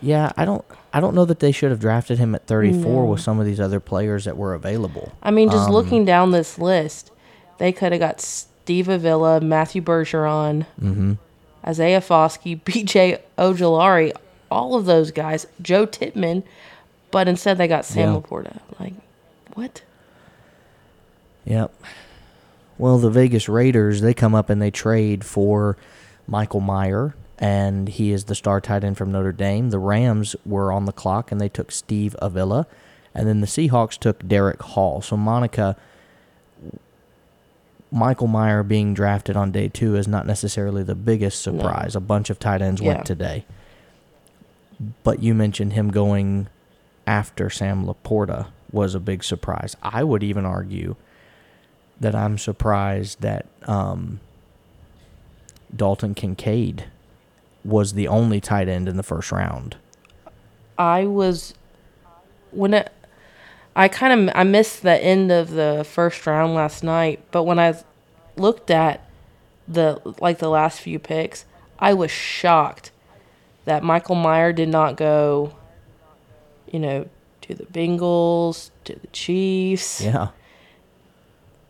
yeah, 0.00 0.32
I 0.36 0.44
don't, 0.44 0.64
I 0.92 0.98
don't 1.00 1.14
know 1.14 1.24
that 1.24 1.38
they 1.38 1.52
should 1.52 1.70
have 1.70 1.78
drafted 1.78 2.18
him 2.18 2.34
at 2.34 2.46
34 2.48 2.82
No. 3.04 3.04
with 3.04 3.20
some 3.20 3.38
of 3.38 3.46
these 3.46 3.60
other 3.60 3.78
players 3.78 4.24
that 4.24 4.36
were 4.36 4.52
available. 4.52 5.12
I 5.22 5.30
mean, 5.30 5.48
just 5.48 5.68
Um, 5.68 5.72
looking 5.74 6.04
down 6.04 6.32
this 6.32 6.58
list, 6.58 7.12
they 7.58 7.70
could 7.72 7.92
have 7.92 8.00
got 8.00 8.20
Steve 8.20 8.88
Avila, 8.88 9.40
Matthew 9.40 9.80
Bergeron, 9.82 10.66
Mm-hmm. 10.80 11.12
Isaiah 11.64 12.00
Foskey, 12.00 12.60
BJ 12.64 13.20
Ojulari, 13.38 14.10
all 14.50 14.74
of 14.74 14.86
those 14.86 15.12
guys, 15.12 15.46
Joe 15.60 15.86
Tippmann, 15.86 16.42
but 17.12 17.28
instead 17.28 17.56
they 17.58 17.68
got 17.68 17.84
Sam 17.84 18.12
Yeah. 18.14 18.20
Laporta. 18.20 18.58
Like, 18.80 18.94
what? 19.54 19.82
Yep. 21.44 21.74
Well, 22.78 22.98
the 22.98 23.10
Vegas 23.10 23.48
Raiders, 23.48 24.00
they 24.00 24.14
come 24.14 24.34
up 24.34 24.50
and 24.50 24.60
they 24.60 24.70
trade 24.70 25.24
for 25.24 25.76
Michael 26.26 26.60
Mayer, 26.60 27.14
and 27.38 27.88
he 27.88 28.12
is 28.12 28.24
the 28.24 28.34
star 28.34 28.60
tight 28.60 28.84
end 28.84 28.96
from 28.96 29.12
Notre 29.12 29.32
Dame. 29.32 29.70
The 29.70 29.78
Rams 29.78 30.34
were 30.46 30.72
on 30.72 30.84
the 30.86 30.92
clock 30.92 31.30
and 31.32 31.40
they 31.40 31.48
took 31.48 31.70
Steve 31.70 32.16
Avila, 32.20 32.66
and 33.14 33.28
then 33.28 33.40
the 33.40 33.46
Seahawks 33.46 33.98
took 33.98 34.26
Derick 34.26 34.62
Hall. 34.62 35.00
So, 35.02 35.16
Monica, 35.16 35.76
Michael 37.90 38.26
Mayer 38.28 38.62
being 38.62 38.94
drafted 38.94 39.36
on 39.36 39.52
day 39.52 39.68
two 39.68 39.96
is 39.96 40.08
not 40.08 40.26
necessarily 40.26 40.82
the 40.82 40.94
biggest 40.94 41.42
surprise. 41.42 41.94
A 41.94 42.00
bunch 42.00 42.30
of 42.30 42.38
tight 42.38 42.62
ends 42.62 42.80
Yeah. 42.80 42.94
went 42.94 43.04
today. 43.06 43.44
But 45.04 45.22
you 45.22 45.34
mentioned 45.34 45.74
him 45.74 45.90
going 45.90 46.48
after 47.06 47.50
Sam 47.50 47.84
Laporta 47.84 48.46
was 48.72 48.94
a 48.94 49.00
big 49.00 49.22
surprise. 49.22 49.76
I 49.82 50.02
would 50.04 50.22
even 50.22 50.46
argue 50.46 50.96
that 52.00 52.14
I'm 52.14 52.38
surprised 52.38 53.20
that 53.20 53.46
um, 53.66 54.20
Dalton 55.74 56.14
Kincaid 56.14 56.84
was 57.64 57.92
the 57.92 58.08
only 58.08 58.40
tight 58.40 58.68
end 58.68 58.88
in 58.88 58.96
the 58.96 59.02
first 59.02 59.30
round. 59.30 59.76
I 60.76 61.04
was 61.04 61.54
when 62.50 62.74
it 62.74 62.92
I 63.74 63.88
kind 63.88 64.28
of 64.28 64.36
I 64.36 64.44
missed 64.44 64.82
the 64.82 65.02
end 65.02 65.30
of 65.30 65.50
the 65.50 65.86
first 65.88 66.26
round 66.26 66.54
last 66.54 66.82
night, 66.82 67.20
but 67.30 67.44
when 67.44 67.58
I 67.58 67.74
looked 68.36 68.70
at 68.70 69.08
the 69.68 70.00
like 70.20 70.38
the 70.38 70.50
last 70.50 70.80
few 70.80 70.98
picks, 70.98 71.44
I 71.78 71.94
was 71.94 72.10
shocked 72.10 72.90
that 73.64 73.82
Michael 73.82 74.16
Mayer 74.16 74.52
did 74.52 74.68
not 74.68 74.96
go, 74.96 75.54
you 76.70 76.80
know, 76.80 77.08
to 77.42 77.54
the 77.54 77.64
Bengals, 77.64 78.70
to 78.84 78.94
the 78.94 79.06
Chiefs. 79.08 80.00
Yeah. 80.00 80.28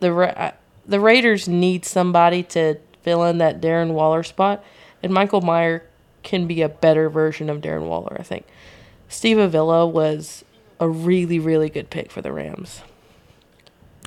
The 0.03 0.11
Ra- 0.11 0.51
the 0.85 0.99
Raiders 0.99 1.47
need 1.47 1.85
somebody 1.85 2.43
to 2.43 2.75
fill 3.03 3.23
in 3.23 3.37
that 3.37 3.61
Darren 3.61 3.93
Waller 3.93 4.21
spot, 4.21 4.61
and 5.01 5.13
Michael 5.13 5.39
Mayer 5.39 5.83
can 6.23 6.45
be 6.45 6.61
a 6.61 6.67
better 6.67 7.09
version 7.09 7.49
of 7.49 7.61
Darren 7.61 7.83
Waller, 7.87 8.17
I 8.19 8.23
think. 8.23 8.45
Steve 9.07 9.37
Avila 9.37 9.87
was 9.87 10.43
a 10.77 10.89
really, 10.89 11.39
really 11.39 11.69
good 11.69 11.89
pick 11.89 12.11
for 12.11 12.21
the 12.21 12.33
Rams. 12.33 12.81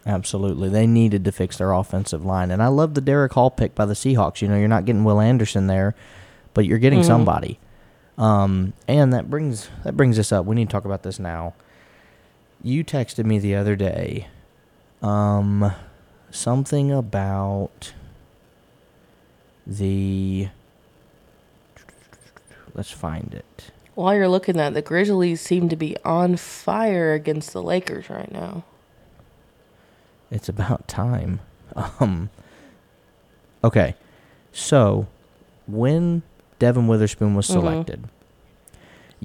Absolutely. 0.05 0.69
They 0.69 0.87
needed 0.87 1.25
to 1.25 1.33
fix 1.33 1.57
their 1.57 1.73
offensive 1.73 2.25
line. 2.25 2.51
And 2.51 2.63
I 2.63 2.67
love 2.69 2.93
the 2.93 3.01
Derick 3.01 3.33
Hall 3.33 3.51
pick 3.51 3.75
by 3.75 3.87
the 3.87 3.95
Seahawks. 3.95 4.43
You 4.43 4.49
know, 4.49 4.57
you're 4.57 4.69
not 4.69 4.85
getting 4.85 5.03
Will 5.05 5.21
Anderson 5.21 5.67
there, 5.67 5.95
but 6.55 6.67
you're 6.67 6.79
getting 6.79 7.01
Mhm. 7.01 7.07
somebody. 7.07 7.59
Um, 8.19 8.73
and 8.87 9.13
that 9.15 9.31
brings 9.31 9.69
that 9.85 9.97
brings 9.97 10.19
us 10.19 10.31
up. 10.31 10.45
We 10.45 10.55
need 10.57 10.69
to 10.69 10.73
talk 10.73 10.85
about 10.85 11.03
this 11.05 11.19
now. 11.19 11.55
You 12.63 12.85
texted 12.85 13.25
me 13.25 13.39
the 13.39 13.55
other 13.55 13.77
day 13.77 14.29
um 15.03 15.73
something 16.31 16.91
about 16.93 17.93
the 19.67 20.49
let's 22.75 22.91
find 22.91 23.35
it. 23.35 23.71
While 23.95 24.15
you're 24.15 24.29
looking 24.29 24.61
at 24.61 24.75
the 24.75 24.83
Grizzlies 24.83 25.41
seem 25.41 25.69
to 25.71 25.77
be 25.77 25.97
on 26.05 26.37
fire 26.37 27.15
against 27.15 27.53
the 27.53 27.63
Lakers 27.63 28.11
right 28.11 28.31
now. 28.31 28.65
It's 30.31 30.49
about 30.49 30.87
time. 30.89 31.41
Um, 32.01 32.31
okay, 33.65 33.95
so 34.53 35.07
when 35.67 36.23
Devon 36.59 36.87
Witherspoon 36.89 37.35
was 37.35 37.47
Mhm. 37.49 37.53
selected, 37.53 38.05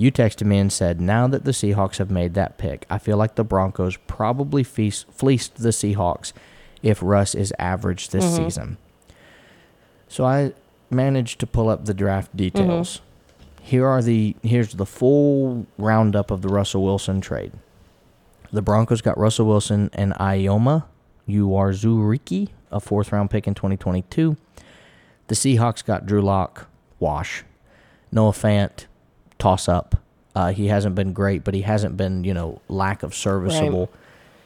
you 0.02 0.12
texted 0.12 0.46
me 0.48 0.58
and 0.58 0.72
said, 0.74 1.00
"Now 1.00 1.28
that 1.28 1.46
the 1.46 1.52
Seahawks 1.52 1.98
have 1.98 2.10
made 2.10 2.34
that 2.34 2.58
pick, 2.58 2.86
I 2.90 2.98
feel 2.98 3.18
like 3.18 3.36
the 3.36 3.44
Broncos 3.44 3.98
probably 4.08 4.64
fleeced 4.64 5.56
the 5.58 5.70
Seahawks 5.70 6.34
if 6.82 7.02
Russ 7.04 7.36
is 7.36 7.54
average 7.60 8.10
this 8.10 8.26
Mhm. 8.26 8.36
season." 8.38 8.78
So 10.08 10.26
I 10.26 10.54
managed 10.90 11.40
to 11.40 11.48
pull 11.48 11.70
up 11.70 11.86
the 11.86 11.94
draft 11.94 12.36
details. 12.36 13.02
Here 13.62 13.86
are 13.86 14.02
the 14.02 14.36
here's 14.42 14.74
the 14.74 14.86
full 14.88 15.68
roundup 15.78 16.32
of 16.32 16.42
the 16.42 16.50
Russell 16.50 16.84
Wilson 16.84 17.22
trade. 17.22 17.52
The 18.52 18.62
Broncos 18.62 19.02
got 19.02 19.18
Russell 19.18 19.46
Wilson 19.46 19.90
and 19.94 20.14
Eyioma 20.16 20.84
Uwazurike, 21.30 22.50
a 22.72 22.80
fourth 22.80 23.12
round 23.12 23.30
pick 23.30 23.48
in 23.48 23.54
2022. 23.54 24.36
The 25.28 25.36
Seahawks 25.36 25.86
got 25.86 26.06
Drew 26.06 26.22
Lock, 26.22 26.68
wash. 27.00 27.44
Noah 28.12 28.32
Fant, 28.34 28.86
toss 29.42 29.68
up. 29.68 29.96
Uh, 30.36 30.52
he 30.54 30.68
hasn't 30.68 30.96
been 30.96 31.12
great, 31.14 31.44
but 31.44 31.54
he 31.54 31.62
hasn't 31.64 31.98
been, 31.98 32.24
you 32.24 32.34
know, 32.34 32.62
lack 32.70 33.04
of 33.04 33.14
serviceable. 33.14 33.90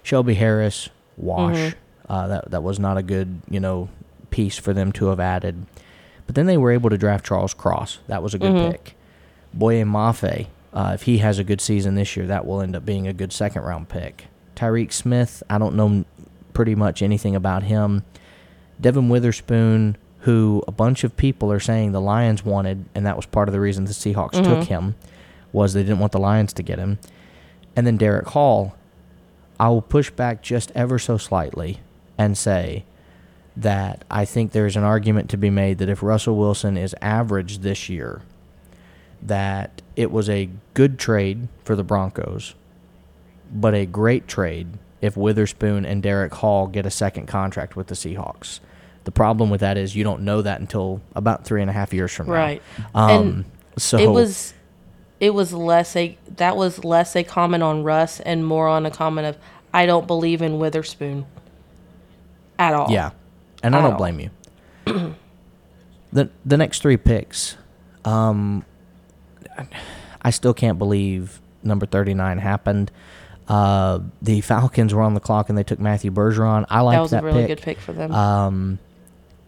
Shelby 0.04 0.34
Harris, 0.36 0.90
wash. 1.18 1.56
Mhm. 1.56 1.74
Uh, 2.10 2.28
that 2.28 2.52
that 2.52 2.64
was 2.64 2.80
not 2.80 2.98
a 2.98 3.04
good, 3.04 3.42
you 3.50 3.60
know, 3.60 3.90
piece 4.30 4.58
for 4.58 4.74
them 4.74 4.92
to 4.94 5.08
have 5.08 5.20
added. 5.20 5.66
But 6.26 6.36
then 6.36 6.46
they 6.48 6.58
were 6.58 6.72
able 6.72 6.90
to 6.90 6.98
draft 6.98 7.26
Charles 7.26 7.54
Cross. 7.54 8.00
That 8.08 8.24
was 8.24 8.34
a 8.34 8.40
good 8.40 8.54
Mhm. 8.54 8.72
pick. 8.72 8.96
Boye 9.54 9.84
Mafe, 9.84 10.48
uh, 10.74 10.92
if 10.96 11.04
he 11.04 11.20
has 11.20 11.40
a 11.40 11.44
good 11.44 11.62
season 11.62 11.96
this 11.96 12.16
year, 12.18 12.26
that 12.28 12.46
will 12.46 12.62
end 12.62 12.76
up 12.76 12.86
being 12.86 13.08
a 13.08 13.14
good 13.14 13.32
second 13.34 13.62
round 13.64 13.90
pick. 13.90 14.26
Tyreke 14.56 14.92
Smith, 14.94 15.44
I 15.50 15.58
don't 15.58 15.76
know 15.76 16.06
pretty 16.54 16.74
much 16.76 17.02
anything 17.02 17.36
about 17.36 17.64
him. 17.64 18.04
Devon 18.80 19.10
Witherspoon, 19.10 19.98
who 20.26 20.64
a 20.68 20.72
bunch 20.72 21.04
of 21.04 21.16
people 21.18 21.52
are 21.52 21.60
saying 21.60 21.92
the 21.92 22.02
Lions 22.02 22.44
wanted, 22.44 22.86
and 22.96 23.06
that 23.06 23.16
was 23.16 23.26
part 23.26 23.48
of 23.48 23.54
the 23.54 23.60
reason 23.60 23.86
the 23.86 23.92
Seahawks 23.94 24.32
took 24.34 24.60
Mhm. 24.60 24.66
him, 24.68 24.96
was 25.54 25.74
they 25.74 25.84
didn't 25.84 26.00
want 26.00 26.12
the 26.12 26.20
Lions 26.20 26.52
to 26.54 26.64
get 26.64 26.80
him. 26.80 26.98
And 27.76 27.86
then 27.86 27.98
Derick 27.98 28.28
Hall, 28.30 28.76
I 29.60 29.70
will 29.70 29.82
push 29.84 30.10
back 30.10 30.42
just 30.42 30.72
ever 30.74 30.98
so 31.00 31.18
slightly 31.18 31.80
and 32.18 32.38
say 32.38 32.86
that 33.56 34.04
I 34.10 34.26
think 34.26 34.52
there's 34.52 34.76
an 34.76 34.84
argument 34.84 35.30
to 35.30 35.38
be 35.38 35.50
made 35.50 35.78
that 35.78 35.90
if 35.90 36.02
Russell 36.04 36.36
Wilson 36.38 36.76
is 36.76 36.96
average 37.02 37.60
this 37.60 37.88
year, 37.88 38.22
that 39.22 39.82
it 39.96 40.12
was 40.12 40.30
a 40.30 40.50
good 40.74 40.98
trade 41.00 41.48
for 41.64 41.76
the 41.76 41.84
Broncos, 41.84 42.56
but 43.54 43.74
a 43.74 43.86
great 43.86 44.28
trade 44.28 44.68
if 45.02 45.16
Witherspoon 45.16 45.86
and 45.86 46.02
Derick 46.02 46.34
Hall 46.36 46.68
get 46.68 46.86
a 46.86 46.92
second 46.92 47.28
contract 47.28 47.76
with 47.76 47.88
the 47.88 47.96
Seahawks. 47.96 48.60
The 49.06 49.12
problem 49.12 49.50
with 49.50 49.62
that 49.62 49.78
is 49.78 49.96
you 49.96 50.04
don't 50.04 50.22
know 50.22 50.42
that 50.42 50.60
until 50.60 51.00
about 51.16 51.46
three 51.46 51.62
and 51.62 51.70
a 51.70 51.74
half 51.74 51.94
years 51.94 52.12
from 52.12 52.28
Right. 52.28 52.62
now. 52.94 53.08
Um, 53.08 53.12
And 53.12 53.46
so 53.78 53.98
it 53.98 54.08
was 54.10 54.54
it 55.20 55.34
was 55.34 55.54
less 55.54 55.96
a 55.96 56.18
that 56.38 56.58
was 56.58 56.84
less 56.84 57.16
a 57.16 57.24
comment 57.24 57.64
on 57.64 57.84
Russ 57.84 58.20
and 58.20 58.46
more 58.46 58.68
on 58.68 58.86
a 58.86 58.92
comment 58.92 59.28
of 59.28 59.38
I 59.74 59.86
don't 59.86 60.08
believe 60.08 60.42
in 60.42 60.58
Witherspoon 60.60 61.26
at 62.60 62.74
all. 62.74 62.92
Yeah, 62.92 63.12
and 63.64 63.76
I 63.76 63.82
don't 63.82 63.94
all. 63.94 63.98
blame 63.98 64.20
you. 64.20 64.30
the 66.12 66.30
The 66.46 66.58
next 66.58 66.82
three 66.82 66.98
picks, 66.98 67.58
um, 68.06 68.66
I 70.22 70.30
still 70.32 70.54
can't 70.54 70.78
believe 70.80 71.40
number 71.64 71.86
thirty 71.86 72.14
nine 72.14 72.38
happened. 72.40 72.92
Uh, 73.48 74.00
the 74.22 74.42
Falcons 74.42 74.94
were 74.94 75.02
on 75.04 75.14
the 75.14 75.20
clock 75.20 75.50
and 75.50 75.58
they 75.58 75.64
took 75.64 75.80
Matthew 75.80 76.10
Bergeron. 76.12 76.66
I 76.70 76.82
like 76.82 76.96
that 76.98 77.02
was 77.02 77.12
that 77.12 77.24
a 77.24 77.26
really 77.26 77.46
pick. 77.46 77.58
good 77.60 77.62
pick 77.64 77.80
for 77.80 77.94
them. 77.94 78.12
Um, 78.12 78.80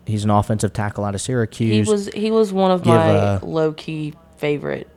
he's 0.08 0.24
an 0.24 0.30
offensive 0.32 0.74
tackle 0.74 1.04
out 1.06 1.14
of 1.16 1.22
Syracuse. 1.22 1.86
he 1.88 1.92
was 1.92 2.08
he 2.14 2.32
was 2.32 2.52
one 2.54 2.72
of 2.72 2.82
give 2.84 2.94
my 2.94 3.08
a- 3.36 3.40
low 3.46 3.74
key 3.74 4.14
favorite. 4.38 4.88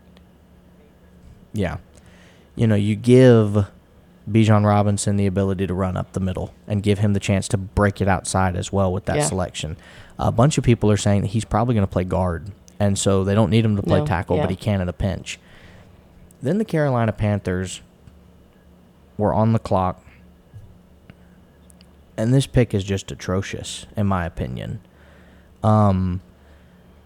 Yeah. 1.52 1.78
You 2.56 2.66
know, 2.66 2.74
you 2.76 2.94
give 2.96 3.66
Bijan 4.30 4.64
Robinson 4.64 5.16
the 5.16 5.26
ability 5.26 5.66
to 5.66 5.74
run 5.74 5.96
up 5.96 6.12
the 6.12 6.20
middle 6.20 6.54
and 6.68 6.82
give 6.82 6.98
him 7.00 7.12
the 7.12 7.20
chance 7.20 7.48
to 7.48 7.56
break 7.56 8.00
it 8.00 8.06
outside 8.08 8.54
as 8.56 8.72
well 8.72 8.92
with 8.92 9.06
that 9.06 9.16
Yeah. 9.16 9.24
selection. 9.24 9.76
A 10.18 10.30
bunch 10.30 10.58
of 10.58 10.64
people 10.64 10.90
are 10.90 10.96
saying 10.96 11.22
that 11.22 11.28
he's 11.28 11.44
probably 11.44 11.74
going 11.74 11.86
to 11.86 11.90
play 11.90 12.04
guard, 12.04 12.50
and 12.78 12.98
so 12.98 13.24
they 13.24 13.34
don't 13.34 13.50
need 13.50 13.64
him 13.64 13.76
to 13.76 13.82
play 13.82 14.00
No, 14.00 14.06
tackle, 14.06 14.36
yeah. 14.36 14.42
but 14.42 14.50
he 14.50 14.56
can 14.56 14.80
at 14.80 14.88
a 14.88 14.92
pinch. 14.92 15.40
Then 16.42 16.58
the 16.58 16.64
Carolina 16.64 17.12
Panthers 17.12 17.80
were 19.16 19.32
on 19.34 19.52
the 19.52 19.58
clock, 19.58 20.02
and 22.16 22.32
this 22.34 22.46
pick 22.46 22.74
is 22.74 22.84
just 22.84 23.10
atrocious, 23.10 23.86
in 23.96 24.06
my 24.06 24.24
opinion. 24.26 24.80
Um, 25.62 26.20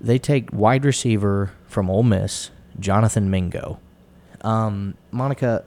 they 0.01 0.19
take 0.19 0.53
wide 0.53 0.85
receiver 0.85 1.53
from 1.67 1.91
Ole 1.91 2.03
Miss, 2.03 2.51
Jonathan 2.79 3.31
Mingo. 3.31 3.81
Um, 4.43 4.95
Monica, 5.11 5.65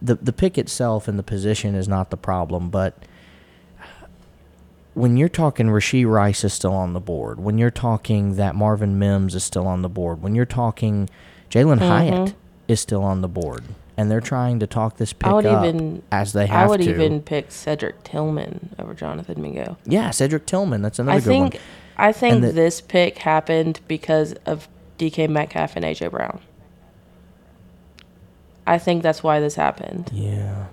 the 0.00 0.16
the 0.16 0.32
pick 0.32 0.58
itself 0.58 1.08
and 1.08 1.18
the 1.18 1.22
position 1.22 1.74
is 1.74 1.88
not 1.88 2.10
the 2.10 2.16
problem, 2.16 2.68
but 2.68 2.98
when 4.94 5.16
you're 5.18 5.28
talking 5.28 5.66
Rashee 5.66 6.06
Rice 6.10 6.42
is 6.42 6.54
still 6.54 6.72
on 6.72 6.94
the 6.94 7.00
board, 7.00 7.38
when 7.38 7.58
you're 7.58 7.70
talking 7.70 8.36
that 8.36 8.54
Marvin 8.54 8.98
Mims 8.98 9.34
is 9.34 9.44
still 9.44 9.66
on 9.66 9.82
the 9.82 9.88
board, 9.88 10.22
when 10.22 10.34
you're 10.34 10.46
talking 10.46 11.08
Jalin 11.50 11.78
Hyatt 11.78 12.34
is 12.66 12.80
still 12.80 13.02
on 13.02 13.20
the 13.20 13.28
board, 13.28 13.64
and 13.96 14.10
they're 14.10 14.20
trying 14.20 14.58
to 14.60 14.66
talk 14.66 14.96
this 14.96 15.12
pick 15.12 15.28
I 15.28 15.34
would 15.34 15.46
up 15.46 15.64
even 15.64 16.02
as 16.10 16.32
they 16.32 16.46
have 16.46 16.60
to. 16.60 16.64
I 16.64 16.66
would 16.66 16.80
to. 16.80 16.90
even 16.90 17.20
pick 17.22 17.50
Cedric 17.52 18.04
Tillman 18.04 18.74
over 18.78 18.94
Jonathan 18.94 19.40
Mingo. 19.40 19.76
yeah, 19.84 20.10
Cedric 20.10 20.46
Tillman, 20.46 20.82
that's 20.82 20.98
another 20.98 21.18
I 21.18 21.20
good 21.20 21.38
one. 21.38 21.52
I 21.98 22.12
think 22.12 22.42
the- 22.42 22.52
this 22.52 22.80
pick 22.80 23.18
happened 23.18 23.80
because 23.88 24.34
of 24.46 24.68
DK 24.98 25.28
Metcalf 25.28 25.76
and 25.76 25.84
AJ 25.84 26.10
Brown. 26.10 26.40
I 28.66 28.78
think 28.78 29.02
that's 29.02 29.22
why 29.22 29.40
this 29.40 29.54
happened. 29.54 30.10
Yeah. 30.12 30.66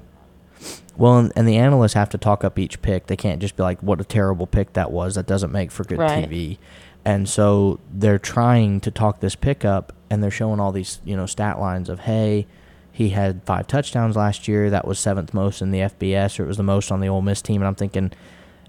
Well, 0.98 1.18
and, 1.18 1.34
and 1.36 1.48
the 1.48 1.58
analysts 1.58 1.94
have 1.94 2.10
to 2.10 2.18
talk 2.18 2.44
up 2.44 2.58
each 2.58 2.82
pick. 2.82 3.08
They 3.08 3.16
can't 3.16 3.40
just 3.40 3.56
be 3.56 3.64
like, 3.64 3.80
"What 3.82 4.00
a 4.02 4.04
terrible 4.04 4.48
pick 4.48 4.74
that 4.74 4.92
was." 4.92 5.16
That 5.16 5.26
doesn't 5.28 5.52
make 5.52 5.72
for 5.72 5.84
good 5.84 6.00
Right. 6.00 6.28
TV. 6.30 6.58
And 7.06 7.28
so 7.28 7.80
they're 7.92 8.20
trying 8.20 8.80
to 8.82 8.92
talk 8.92 9.20
this 9.20 9.36
pick 9.36 9.66
up, 9.66 9.92
and 10.10 10.24
they're 10.24 10.32
showing 10.32 10.60
all 10.60 10.72
these, 10.72 11.02
you 11.04 11.16
know, 11.18 11.26
stat 11.26 11.60
lines 11.60 11.90
of, 11.90 12.02
"Hey, 12.02 12.48
he 12.92 13.10
had 13.10 13.42
five 13.44 13.68
touchdowns 13.68 14.16
last 14.16 14.48
year. 14.48 14.70
That 14.70 14.88
was 14.88 15.00
seventh 15.00 15.34
most 15.34 15.62
in 15.62 15.72
the 15.72 15.82
FBS, 15.82 16.40
or 16.40 16.44
it 16.44 16.48
was 16.48 16.58
the 16.58 16.64
most 16.64 16.92
on 16.92 17.00
the 17.00 17.10
Ole 17.10 17.22
Miss 17.22 17.42
team." 17.42 17.62
And 17.62 17.68
I'm 17.68 17.76
thinking, 17.76 18.12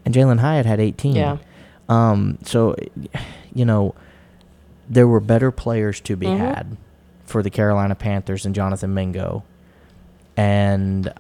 and 0.04 0.14
Jalin 0.14 0.40
Hyatt 0.40 0.66
had 0.66 0.80
18. 0.80 1.14
Yeah. 1.14 1.36
Um. 1.88 2.38
So, 2.44 2.74
you 3.54 3.64
know, 3.64 3.94
there 4.88 5.06
were 5.08 5.20
better 5.20 5.50
players 5.50 6.00
to 6.02 6.16
be 6.16 6.26
Mhm. 6.26 6.38
had 6.38 6.76
for 7.24 7.42
the 7.42 7.50
Carolina 7.50 7.94
Panthers 7.94 8.42
than 8.44 8.52
Jonathan 8.54 8.92
Mingo. 8.94 9.42
And 10.36 11.12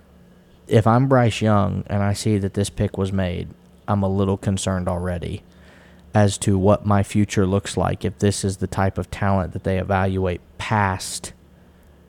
if 0.66 0.86
I'm 0.86 1.06
Bryce 1.08 1.40
Young 1.40 1.84
and 1.86 2.02
I 2.02 2.12
see 2.12 2.38
that 2.38 2.54
this 2.54 2.70
pick 2.70 2.96
was 2.98 3.12
made, 3.12 3.48
I'm 3.86 4.02
a 4.02 4.08
little 4.08 4.36
concerned 4.36 4.88
already 4.88 5.42
as 6.14 6.38
to 6.38 6.56
what 6.58 6.86
my 6.86 7.02
future 7.02 7.46
looks 7.46 7.76
like 7.76 8.04
if 8.04 8.18
this 8.18 8.44
is 8.44 8.58
the 8.58 8.66
type 8.66 8.98
of 8.98 9.10
talent 9.10 9.52
that 9.52 9.64
they 9.64 9.78
evaluate 9.78 10.40
past, 10.58 11.32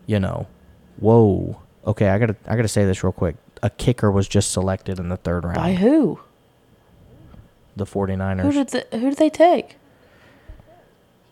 you 0.05 0.19
know, 0.19 0.47
whoa. 0.99 1.57
Okay, 1.85 2.09
I 2.09 2.17
gotta 2.17 2.35
I 2.47 2.55
gotta 2.55 2.67
say 2.67 2.85
this 2.85 3.03
real 3.03 3.11
quick. 3.13 3.35
A 3.63 3.69
kicker 3.69 4.11
was 4.11 4.27
just 4.27 4.51
selected 4.51 4.99
in 4.99 5.09
the 5.09 5.17
third 5.17 5.43
round. 5.43 5.55
By 5.57 5.73
who? 5.73 6.19
The 7.75 7.85
49ers. 7.85 8.41
Who 8.41 8.51
did 8.51 8.69
the, 8.69 8.87
who 8.97 9.09
did 9.09 9.17
they 9.17 9.29
take? 9.29 9.75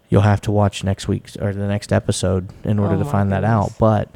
You'll 0.09 0.21
have 0.21 0.41
to 0.41 0.51
watch 0.51 0.83
next 0.83 1.07
week's 1.07 1.35
or 1.37 1.53
the 1.53 1.67
next 1.67 1.91
episode 1.91 2.49
in 2.63 2.77
order 2.77 2.95
Oh 2.95 2.99
to 2.99 3.05
find 3.05 3.31
that 3.31 3.43
out. 3.43 3.71
But 3.79 4.09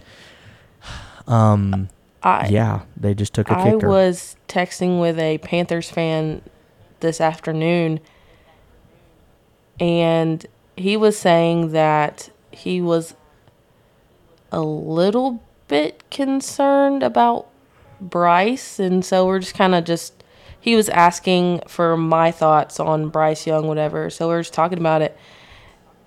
um 1.27 1.89
I 2.21 2.47
yeah, 2.47 2.81
they 2.95 3.13
just 3.13 3.33
took 3.33 3.49
a 3.49 3.57
I 3.57 3.71
kicker. 3.71 3.87
I 3.87 3.89
was 3.89 4.35
texting 4.47 4.99
with 4.99 5.17
a 5.19 5.37
Panthers 5.39 5.89
fan 5.89 6.41
this 6.99 7.21
afternoon, 7.21 7.99
and 9.79 10.45
he 10.75 10.97
was 10.97 11.17
saying 11.17 11.71
that 11.71 12.29
he 12.51 12.81
was 12.81 13.15
a 14.51 14.61
little 14.61 15.43
bit 15.67 16.03
concerned 16.09 17.03
about 17.03 17.47
Bryce, 18.01 18.79
and 18.79 19.03
so 19.05 19.25
we're 19.25 19.39
just 19.39 19.55
kind 19.55 19.73
of 19.73 19.83
just. 19.83 20.16
He 20.67 20.75
was 20.75 20.89
asking 20.89 21.61
for 21.65 21.95
my 21.95 22.29
thoughts 22.29 22.77
on 22.77 23.07
Bryce 23.07 23.47
Young, 23.47 23.67
whatever. 23.69 24.09
So 24.09 24.27
we're 24.27 24.41
just 24.41 24.53
talking 24.53 24.77
about 24.77 25.01
it. 25.01 25.17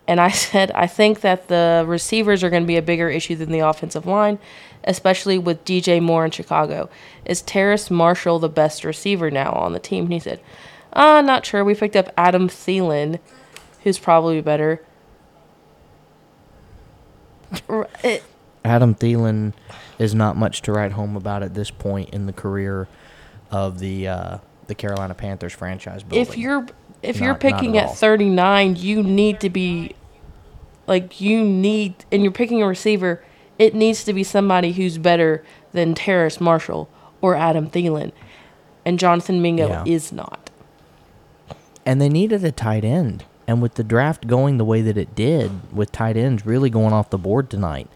And 0.06 0.20
I 0.20 0.28
said, 0.32 0.70
I 0.72 0.86
think 0.86 1.22
that 1.22 1.48
the 1.48 1.82
receivers 1.88 2.44
are 2.44 2.50
going 2.50 2.64
to 2.64 2.66
be 2.66 2.76
a 2.76 2.82
bigger 2.82 3.08
issue 3.08 3.36
than 3.36 3.52
the 3.52 3.60
offensive 3.60 4.04
line, 4.04 4.38
especially 4.84 5.38
with 5.38 5.64
DJ 5.64 6.02
Moore 6.02 6.26
in 6.26 6.30
Chicago. 6.30 6.90
Is 7.24 7.40
Terrace 7.40 7.90
Marshall 7.90 8.38
the 8.38 8.50
best 8.50 8.84
receiver 8.84 9.30
now 9.30 9.50
on 9.52 9.72
the 9.72 9.78
team? 9.78 10.04
And 10.04 10.12
he 10.12 10.18
said, 10.18 10.42
uh, 10.92 11.22
not 11.22 11.46
sure. 11.46 11.64
We 11.64 11.74
picked 11.74 11.96
up 11.96 12.12
Adam 12.18 12.46
Thielen, 12.50 13.18
who's 13.82 13.98
probably 13.98 14.42
better. 14.42 14.84
Adam 18.62 18.94
Thielen 18.94 19.54
is 19.98 20.14
not 20.14 20.36
much 20.36 20.60
to 20.60 20.72
write 20.72 20.92
home 20.92 21.16
about 21.16 21.42
at 21.42 21.54
this 21.54 21.70
point 21.70 22.10
in 22.10 22.26
the 22.26 22.34
career 22.34 22.88
of 23.50 23.78
the 23.78 24.06
uh, 24.06 24.38
the 24.70 24.74
Carolina 24.74 25.12
Panthers 25.14 25.52
franchise 25.52 26.02
building. 26.02 26.22
if 26.26 26.38
you're 26.38 26.64
if 27.02 27.18
Not- 27.20 27.26
you're 27.26 27.34
picking 27.34 27.76
at 27.76 27.90
at 27.90 27.96
39, 27.96 28.76
you 28.76 29.02
need 29.02 29.40
to 29.40 29.50
be 29.50 29.92
like 30.86 31.20
you 31.20 31.42
need 31.44 31.94
and 32.12 32.22
you're 32.22 32.32
picking 32.32 32.62
a 32.62 32.66
receiver, 32.66 33.22
it 33.58 33.74
needs 33.74 34.04
to 34.04 34.12
be 34.12 34.22
somebody 34.24 34.72
who's 34.72 34.96
better 34.98 35.42
than 35.72 35.94
Terrace 35.94 36.40
Marshall 36.40 36.88
or 37.20 37.34
Adam 37.34 37.68
Thielen. 37.70 38.12
And 38.86 38.98
Jonathan 38.98 39.42
Mingo 39.42 39.68
Yeah. 39.68 39.82
is 39.86 40.10
not. 40.12 40.50
and 41.86 42.00
they 42.00 42.08
needed 42.10 42.44
a 42.44 42.52
tight 42.52 42.84
end. 42.84 43.24
And 43.48 43.60
with 43.62 43.74
the 43.74 43.82
draft 43.82 44.26
going 44.26 44.58
the 44.58 44.64
way 44.64 44.80
that 44.82 44.96
it 44.98 45.14
did, 45.16 45.50
with 45.74 45.90
tight 45.90 46.16
ends 46.16 46.44
really 46.46 46.68
going 46.70 46.92
off 46.92 47.08
the 47.10 47.18
board 47.18 47.48
tonight, 47.50 47.88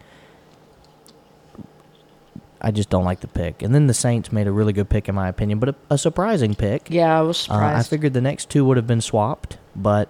I 2.65 2.71
just 2.71 2.89
don't 2.89 3.05
like 3.05 3.19
the 3.19 3.27
pick. 3.27 3.61
And 3.61 3.73
then 3.75 3.85
the 3.87 3.93
Saints 3.93 4.31
made 4.31 4.47
a 4.47 4.51
really 4.51 4.73
good 4.73 4.89
pick, 4.89 5.07
in 5.07 5.13
my 5.15 5.27
opinion, 5.29 5.59
but 5.59 5.69
a, 5.69 5.75
a 5.91 5.97
surprising 5.97 6.55
pick. 6.55 6.87
Yeah, 6.89 7.17
I 7.17 7.21
was 7.21 7.47
Uh, 7.49 7.53
I 7.53 7.83
figured 7.83 8.13
the 8.13 8.21
next 8.21 8.49
two 8.49 8.65
would 8.65 8.75
have 8.77 8.87
been 8.87 9.01
swapped, 9.01 9.57
but 9.75 10.09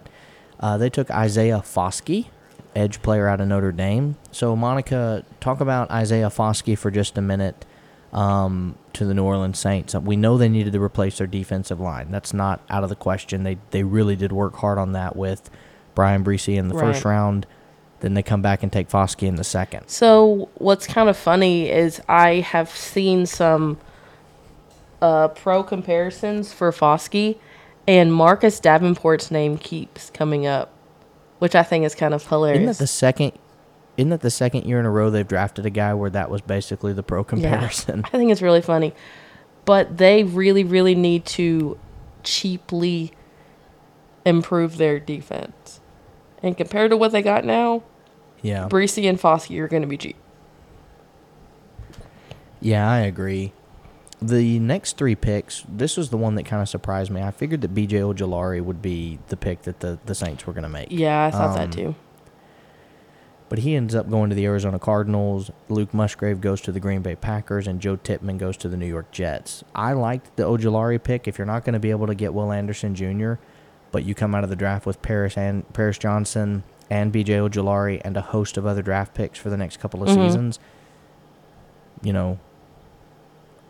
uh, 0.62 0.78
they 0.78 0.90
took 0.90 1.12
Isaiah 1.12 1.60
Foskey, 1.60 2.28
edge 2.74 3.02
player 3.02 3.28
out 3.28 3.42
of 3.42 3.48
Notre 3.50 3.74
Dame. 3.74 4.16
So, 4.32 4.56
Monica, 4.56 5.24
talk 5.42 5.60
about 5.60 5.92
Isaiah 5.92 6.30
Foskey 6.30 6.78
for 6.78 6.90
just 6.92 7.18
a 7.18 7.22
minute 7.22 7.66
um, 8.14 8.76
to 8.94 9.06
the 9.06 9.14
New 9.14 9.26
Orleans 9.26 9.60
Saints. 9.60 9.94
Uh, 9.94 10.00
We 10.00 10.16
know 10.16 10.38
they 10.38 10.48
needed 10.50 10.72
to 10.74 10.82
replace 10.82 11.18
their 11.18 11.28
defensive 11.28 11.82
line. 11.82 12.08
That's 12.10 12.34
not 12.34 12.62
out 12.70 12.84
of 12.84 12.90
the 12.90 12.96
question. 12.96 13.44
They 13.44 13.58
they 13.72 13.84
really 13.84 14.16
did 14.16 14.32
work 14.32 14.56
hard 14.56 14.78
on 14.78 14.94
that 14.94 15.18
with 15.18 15.50
Bryan 15.94 16.24
Bresee 16.24 16.56
in 16.56 16.70
the 16.70 16.76
first 16.80 17.04
round. 17.06 17.46
Then 18.02 18.14
they 18.14 18.24
come 18.24 18.42
back 18.42 18.62
and 18.62 18.72
take 18.72 18.90
Foskey 18.90 19.28
in 19.28 19.36
the 19.36 19.44
second. 19.44 19.88
So 19.88 20.50
what's 20.56 20.86
kind 20.86 21.10
of 21.10 21.18
funny 21.18 21.70
is 21.70 22.02
I 22.08 22.42
have 22.42 22.70
seen 22.70 23.26
some 23.26 23.78
uh, 25.02 25.30
pro 25.30 25.64
comparisons 25.64 26.54
for 26.54 26.72
Foskey, 26.72 27.38
and 27.88 28.14
Marcus 28.14 28.60
Davenport's 28.60 29.32
name 29.32 29.58
keeps 29.58 30.10
coming 30.10 30.46
up, 30.46 30.74
which 31.40 31.56
I 31.56 31.64
think 31.64 31.86
is 31.86 31.96
kind 31.96 32.14
of 32.14 32.26
hilarious. 32.28 32.62
Isn't 32.62 32.68
that 32.68 32.78
the 32.80 32.88
second? 32.88 33.32
Isn't 33.98 34.10
that 34.10 34.22
the 34.22 34.32
second 34.32 34.66
year 34.66 34.80
in 34.80 34.86
a 34.86 34.92
row 34.92 35.10
they've 35.10 35.28
drafted 35.28 35.66
a 35.66 35.70
guy 35.70 35.94
where 35.94 36.10
that 36.10 36.30
was 36.30 36.42
basically 36.42 36.92
the 36.92 37.04
pro 37.04 37.24
comparison? 37.24 38.04
I 38.06 38.10
think 38.18 38.32
it's 38.32 38.42
really 38.42 38.62
funny, 38.62 38.94
but 39.64 39.98
they 39.98 40.24
really, 40.24 40.64
really 40.64 40.96
need 40.96 41.26
to 41.28 41.80
cheaply 42.24 43.14
improve 44.26 44.78
their 44.78 45.00
defense. 45.00 45.80
And 46.46 46.56
compared 46.56 46.92
to 46.92 46.98
what 46.98 47.12
they 47.12 47.24
got 47.24 47.44
now, 47.44 47.82
Yeah. 48.44 48.68
Bresee 48.70 49.10
and 49.10 49.20
Foskey 49.20 49.60
are 49.60 49.68
going 49.68 49.82
to 49.82 49.88
be 49.88 49.98
cheap. 49.98 50.16
Yeah, 52.62 52.88
I 52.90 53.00
agree. 53.00 53.52
The 54.22 54.60
next 54.60 54.98
three 54.98 55.16
picks, 55.16 55.64
this 55.68 55.98
was 55.98 56.10
the 56.12 56.18
one 56.18 56.36
that 56.36 56.44
kind 56.44 56.62
of 56.62 56.70
surprised 56.70 57.10
me. 57.12 57.22
I 57.22 57.32
figured 57.32 57.62
that 57.62 57.74
BJ 57.74 58.00
Ojulari 58.02 58.62
would 58.64 58.82
be 58.82 59.18
the 59.28 59.38
pick 59.38 59.64
that 59.64 59.80
the, 59.80 59.98
the 60.06 60.14
Saints 60.16 60.46
were 60.46 60.54
going 60.54 60.64
to 60.64 60.70
make. 60.70 60.88
Yeah, 60.92 61.26
I 61.26 61.32
thought 61.32 61.50
Um, 61.50 61.56
that 61.56 61.72
too. 61.72 61.96
But 63.50 63.60
he 63.60 63.76
ends 63.76 63.94
up 63.96 64.10
going 64.10 64.30
to 64.30 64.36
the 64.36 64.46
Arizona 64.46 64.78
Cardinals. 64.80 65.50
Luke 65.70 65.94
Musgrave 65.94 66.42
goes 66.42 66.62
to 66.62 66.72
the 66.72 66.80
Green 66.80 67.02
Bay 67.02 67.16
Packers, 67.16 67.68
and 67.68 67.80
Joe 67.80 67.96
Tippmann 67.96 68.38
goes 68.38 68.56
to 68.58 68.70
the 68.70 68.78
New 68.78 68.88
York 68.88 69.12
Jets. 69.12 69.64
I 69.76 69.94
liked 69.94 70.36
the 70.36 70.44
Ojulari 70.44 71.02
pick. 71.04 71.28
If 71.28 71.38
you're 71.38 71.46
not 71.46 71.64
going 71.66 71.74
to 71.74 71.80
be 71.80 71.92
able 71.92 72.08
to 72.08 72.16
get 72.16 72.34
Will 72.34 72.52
Anderson 72.52 72.94
Jr., 72.96 73.34
but 73.96 74.04
you 74.04 74.14
come 74.14 74.36
out 74.36 74.44
of 74.44 74.50
the 74.50 74.58
draft 74.58 74.86
with 74.86 75.02
Paris 75.02 75.38
and 75.38 75.64
Paris 75.72 75.98
Johnson 75.98 76.64
and 76.90 77.14
BJ 77.14 77.28
Ojulari 77.50 78.02
and 78.04 78.18
a 78.18 78.22
host 78.22 78.58
of 78.58 78.66
other 78.66 78.82
draft 78.82 79.14
picks 79.14 79.40
for 79.40 79.50
the 79.50 79.56
next 79.56 79.80
couple 79.80 80.04
of 80.04 80.10
Mhm. 80.10 80.16
seasons, 80.16 80.60
you 82.02 82.12
know, 82.12 82.38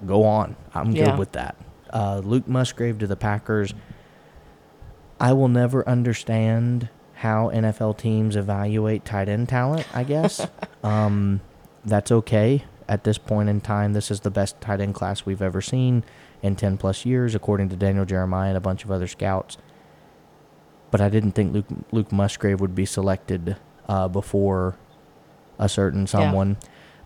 go 0.03 0.23
on. 0.23 0.55
I'm 0.73 0.93
Yeah. 0.93 1.11
good 1.11 1.19
with 1.19 1.31
that. 1.33 1.55
Uh, 1.93 2.21
Luke 2.23 2.47
Musgrave 2.47 2.97
to 2.97 3.05
the 3.05 3.15
Packers. 3.15 3.75
I 5.19 5.31
will 5.33 5.47
never 5.47 5.87
understand 5.87 6.89
how 7.17 7.49
NFL 7.49 7.93
teams 7.93 8.35
evaluate 8.35 9.05
tight 9.05 9.29
end 9.29 9.47
talent, 9.47 9.85
I 9.93 10.03
guess. 10.05 10.47
um, 10.83 11.39
that's 11.85 12.11
okay. 12.11 12.63
At 12.89 13.03
this 13.03 13.19
point 13.19 13.47
in 13.47 13.61
time, 13.61 13.93
this 13.93 14.09
is 14.09 14.21
the 14.21 14.31
best 14.31 14.59
tight 14.59 14.81
end 14.81 14.95
class 14.95 15.23
we've 15.23 15.43
ever 15.43 15.61
seen 15.61 16.03
in 16.41 16.55
10 16.55 16.77
plus 16.77 17.05
years, 17.05 17.35
according 17.35 17.69
to 17.69 17.75
Daniel 17.75 18.05
Jeremiah 18.05 18.47
and 18.49 18.57
a 18.57 18.61
bunch 18.61 18.83
of 18.83 18.89
other 18.89 19.05
scouts. 19.07 19.59
But 20.97 21.01
I 21.03 21.09
didn't 21.09 21.33
think 21.33 21.53
Luke, 21.53 21.65
Luke 21.91 22.11
Musgrave 22.13 22.61
would 22.61 22.73
be 22.73 22.85
selected 22.85 23.57
uh, 23.89 24.07
before 24.07 24.77
a 25.59 25.67
certain 25.67 26.07
someone 26.07 26.55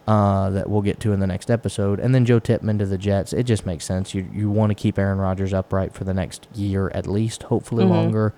uh, 0.07 0.51
that 0.51 0.69
we'll 0.69 0.83
get 0.83 0.99
to 0.99 1.11
in 1.11 1.19
the 1.19 1.25
next 1.25 1.49
episode. 1.49 1.99
And 1.99 2.13
then 2.13 2.23
Joe 2.23 2.39
Tippmann 2.39 2.77
to 2.77 2.85
the 2.85 2.99
Jets. 2.99 3.33
It 3.33 3.43
just 3.43 3.65
makes 3.65 3.85
sense. 3.85 4.13
You, 4.13 4.29
you 4.31 4.47
want 4.51 4.69
to 4.69 4.75
keep 4.75 4.99
Aaron 4.99 5.17
Rodgers 5.17 5.53
upright 5.55 5.95
for 5.95 6.03
the 6.03 6.13
next 6.13 6.47
year 6.53 6.89
at 6.93 7.07
least, 7.07 7.43
hopefully 7.43 7.83
Mhm. 7.83 7.89
longer. 7.89 8.33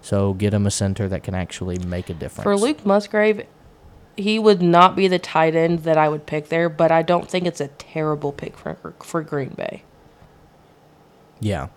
So 0.00 0.34
get 0.34 0.52
him 0.52 0.66
a 0.66 0.72
center 0.72 1.08
that 1.08 1.22
can 1.22 1.34
actually 1.36 1.78
make 1.78 2.10
a 2.10 2.14
difference. 2.14 2.42
For 2.42 2.56
Luke 2.56 2.84
Musgrave, 2.84 3.46
he 4.16 4.40
would 4.40 4.60
not 4.60 4.96
be 4.96 5.06
the 5.06 5.20
tight 5.20 5.54
end 5.54 5.80
that 5.80 5.96
I 5.96 6.08
would 6.08 6.26
pick 6.26 6.48
there, 6.48 6.68
but 6.68 6.90
I 6.90 7.02
don't 7.02 7.28
think 7.30 7.46
it's 7.46 7.60
a 7.60 7.68
terrible 7.68 8.32
pick 8.32 8.56
for 8.56 8.76
for 9.00 9.22
Green 9.22 9.50
Bay. 9.50 9.84
Yeah. 11.38 11.68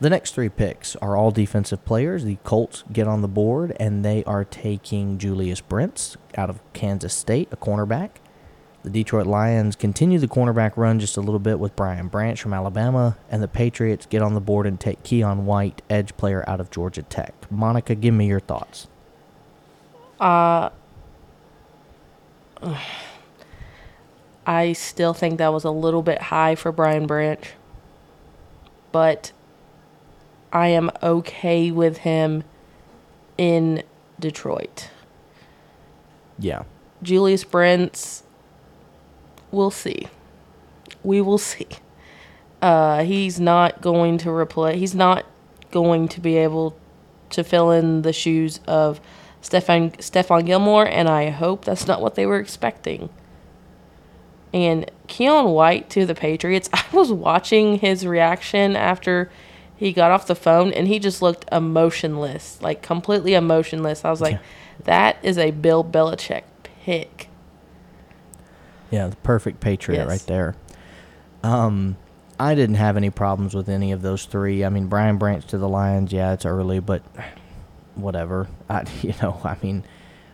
The 0.00 0.08
next 0.08 0.34
three 0.34 0.48
picks 0.48 0.96
are 0.96 1.14
all 1.14 1.30
defensive 1.30 1.84
players. 1.84 2.24
The 2.24 2.38
Colts 2.42 2.84
get 2.90 3.06
on 3.06 3.20
the 3.20 3.28
board, 3.28 3.76
and 3.78 4.02
they 4.02 4.24
are 4.24 4.46
taking 4.46 5.18
Julius 5.18 5.60
Brents 5.60 6.16
out 6.38 6.48
of 6.48 6.60
Kansas 6.72 7.12
State, 7.12 7.48
a 7.52 7.56
cornerback. 7.56 8.12
The 8.82 8.88
Detroit 8.88 9.26
Lions 9.26 9.76
continue 9.76 10.18
the 10.18 10.26
cornerback 10.26 10.78
run 10.78 11.00
just 11.00 11.18
a 11.18 11.20
little 11.20 11.38
bit 11.38 11.58
with 11.58 11.76
Brian 11.76 12.08
Branch 12.08 12.40
from 12.40 12.54
Alabama, 12.54 13.18
and 13.30 13.42
the 13.42 13.48
Patriots 13.48 14.06
get 14.06 14.22
on 14.22 14.32
the 14.32 14.40
board 14.40 14.66
and 14.66 14.80
take 14.80 15.02
Keion 15.02 15.40
White, 15.42 15.82
edge 15.90 16.16
player 16.16 16.48
out 16.48 16.60
of 16.60 16.70
Georgia 16.70 17.02
Tech. 17.02 17.34
Monica, 17.50 17.94
give 17.94 18.14
me 18.14 18.26
your 18.26 18.40
thoughts. 18.40 18.88
Uh, 20.18 20.70
I 24.46 24.72
still 24.72 25.12
think 25.12 25.36
that 25.36 25.52
was 25.52 25.64
a 25.64 25.70
little 25.70 26.02
bit 26.02 26.22
high 26.22 26.54
for 26.54 26.72
Brian 26.72 27.06
Branch, 27.06 27.52
but 28.92 29.32
I 30.52 30.68
am 30.68 30.90
okay 31.02 31.70
with 31.70 31.98
him 31.98 32.44
in 33.38 33.82
Detroit. 34.18 34.90
Yeah. 36.38 36.64
Julius 37.02 37.44
Brents, 37.44 38.22
we'll 39.50 39.70
see. 39.70 40.08
We 41.02 41.20
will 41.20 41.38
see. 41.38 41.68
Uh, 42.60 43.04
he's 43.04 43.40
not 43.40 43.80
going 43.80 44.18
to 44.18 44.30
replace. 44.30 44.78
He's 44.78 44.94
not 44.94 45.24
going 45.70 46.08
to 46.08 46.20
be 46.20 46.36
able 46.36 46.76
to 47.30 47.44
fill 47.44 47.70
in 47.70 48.02
the 48.02 48.12
shoes 48.12 48.60
of 48.66 49.00
Stephon 49.40 49.96
Stephon 49.96 50.44
Gilmore, 50.44 50.86
and 50.86 51.08
I 51.08 51.30
hope 51.30 51.64
that's 51.64 51.86
not 51.86 52.02
what 52.02 52.14
they 52.14 52.26
were 52.26 52.38
expecting. 52.38 53.08
And 54.52 54.90
Keion 55.08 55.54
White 55.54 55.88
to 55.90 56.04
the 56.04 56.14
Patriots. 56.14 56.68
I 56.72 56.84
was 56.92 57.12
watching 57.12 57.78
his 57.78 58.06
reaction 58.06 58.76
after 58.76 59.30
he 59.80 59.92
got 59.94 60.10
off 60.10 60.26
the 60.26 60.34
phone, 60.34 60.72
and 60.74 60.86
he 60.86 60.98
just 60.98 61.22
looked 61.22 61.46
emotionless, 61.50 62.60
like 62.60 62.82
completely 62.82 63.32
emotionless. 63.34 64.04
I 64.04 64.10
was 64.10 64.20
like, 64.20 64.38
that 64.84 65.16
is 65.22 65.38
a 65.38 65.50
Bill 65.52 65.82
Belichick 65.82 66.42
pick. 66.84 67.28
Yeah, 68.90 69.06
the 69.08 69.16
perfect 69.16 69.60
Patriot 69.60 69.98
Yes. 69.98 70.08
right 70.08 70.24
there. 70.26 70.54
Um, 71.42 71.96
I 72.38 72.54
didn't 72.54 72.74
have 72.76 72.96
any 72.96 73.08
problems 73.10 73.54
with 73.54 73.68
any 73.68 73.92
of 73.92 74.02
those 74.02 74.24
three. 74.26 74.64
I 74.64 74.68
mean, 74.68 74.86
Brian 74.88 75.16
Branch 75.16 75.44
to 75.46 75.58
the 75.58 75.68
Lions, 75.68 76.12
yeah, 76.12 76.32
it's 76.32 76.44
early, 76.44 76.80
but 76.80 77.02
whatever. 77.94 78.48
I, 78.68 78.84
you 79.02 79.14
know, 79.22 79.40
I 79.44 79.56
mean, 79.62 79.84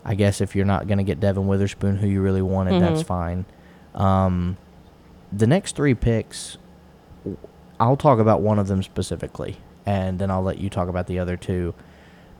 I 0.05 0.15
guess 0.15 0.41
if 0.41 0.57
you're 0.57 0.65
not 0.67 0.87
going 0.89 0.99
to 0.99 1.05
get 1.05 1.21
Devon 1.21 1.47
Witherspoon, 1.47 1.97
who 1.99 2.09
you 2.09 2.21
really 2.21 2.43
wanted, 2.43 2.73
Mm-hmm. 2.75 2.81
that's 2.95 3.03
fine. 3.03 3.45
Um, 3.95 4.57
the 5.33 5.47
next 5.47 5.77
three 5.77 5.95
picks, 5.95 6.59
I'll 7.79 7.97
talk 7.97 8.19
about 8.19 8.41
one 8.41 8.59
of 8.59 8.69
them 8.69 8.83
specifically, 8.83 9.59
and 9.85 10.19
then 10.19 10.31
I'll 10.31 10.43
let 10.43 10.59
you 10.59 10.71
talk 10.71 10.89
about 10.89 11.07
the 11.07 11.19
other 11.19 11.37
two, 11.37 11.75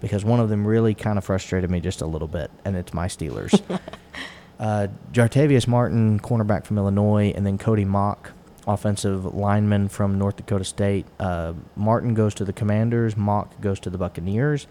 because 0.01 0.25
one 0.25 0.41
of 0.41 0.49
them 0.49 0.67
really 0.67 0.95
kind 0.95 1.19
of 1.19 1.25
frustrated 1.25 1.71
me 1.71 1.81
just 1.81 2.01
a 2.01 2.07
little 2.07 2.29
bit, 2.29 2.51
and 2.65 2.77
it's 2.77 2.95
my 2.95 3.07
Steelers. 3.07 3.61
uh, 4.61 4.89
Jartavius 5.13 5.67
Martin, 5.67 6.21
cornerback 6.21 6.65
from 6.65 6.79
Illinois, 6.79 7.33
and 7.37 7.47
then 7.47 7.59
Cody 7.59 7.85
Mauch, 7.85 8.31
offensive 8.67 9.35
lineman 9.35 9.89
from 9.89 10.19
North 10.19 10.37
Dakota 10.37 10.65
State. 10.65 11.07
Uh, 11.21 11.53
Martin 11.77 12.15
goes 12.15 12.35
to 12.35 12.45
the 12.45 12.53
Commanders, 12.53 13.17
Mauch 13.17 13.49
goes 13.61 13.79
to 13.81 13.91
the 13.91 13.99
Buccaneers. 13.99 14.67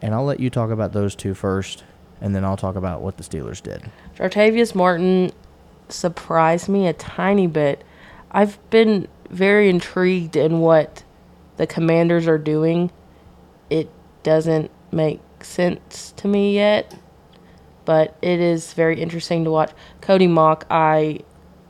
And 0.00 0.14
I'll 0.14 0.24
let 0.24 0.40
you 0.40 0.50
talk 0.50 0.70
about 0.70 0.92
those 0.92 1.14
two 1.14 1.34
first, 1.34 1.84
and 2.20 2.34
then 2.34 2.44
I'll 2.44 2.56
talk 2.56 2.76
about 2.76 3.00
what 3.00 3.16
the 3.16 3.22
Steelers 3.22 3.62
did. 3.62 3.90
Jartavius 4.16 4.74
Martin 4.74 5.32
surprised 5.88 6.68
me 6.68 6.86
a 6.86 6.92
tiny 6.92 7.46
bit. 7.46 7.84
I've 8.34 8.58
been 8.70 9.06
very 9.30 9.70
intrigued 9.70 10.34
in 10.34 10.58
what 10.58 11.04
the 11.56 11.68
commanders 11.68 12.26
are 12.26 12.36
doing. 12.36 12.90
It 13.70 13.88
doesn't 14.24 14.72
make 14.90 15.20
sense 15.40 16.12
to 16.16 16.26
me 16.26 16.52
yet, 16.54 16.98
but 17.84 18.16
it 18.20 18.40
is 18.40 18.72
very 18.72 19.00
interesting 19.00 19.44
to 19.44 19.52
watch. 19.52 19.70
Cody 20.00 20.26
Mauch, 20.26 20.64
I 20.68 21.20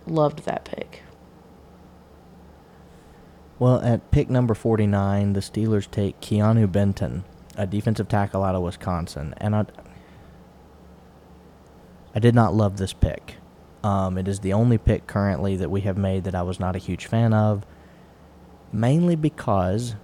loved 0.07 0.47
that 0.47 0.65
pick. 0.65 1.03
Well, 3.59 3.81
at 3.83 4.11
pick 4.11 4.31
number 4.31 4.55
49, 4.55 5.35
the 5.35 5.41
Steelers 5.41 5.89
take 5.91 6.19
Keanu 6.23 6.71
Benton, 6.73 7.25
a 7.59 7.67
defensive 7.67 8.09
tackle 8.09 8.43
out 8.43 8.55
of 8.55 8.63
Wisconsin. 8.63 9.35
And 9.37 9.55
I, 9.55 9.67
I 12.15 12.21
did 12.21 12.35
not 12.35 12.55
love 12.55 12.79
this 12.79 12.95
pick. 12.95 13.37
Um, 13.85 14.17
it 14.17 14.27
is 14.27 14.41
the 14.41 14.55
only 14.55 14.79
pick 14.79 15.07
currently 15.07 15.57
that 15.57 15.71
we 15.71 15.83
have 15.83 15.99
made 15.99 16.25
that 16.25 16.35
I 16.35 16.41
was 16.41 16.59
not 16.59 16.75
a 16.75 16.79
huge 16.79 17.05
fan 17.05 17.35
of, 17.35 17.67
mainly 18.73 19.15
because 19.15 19.95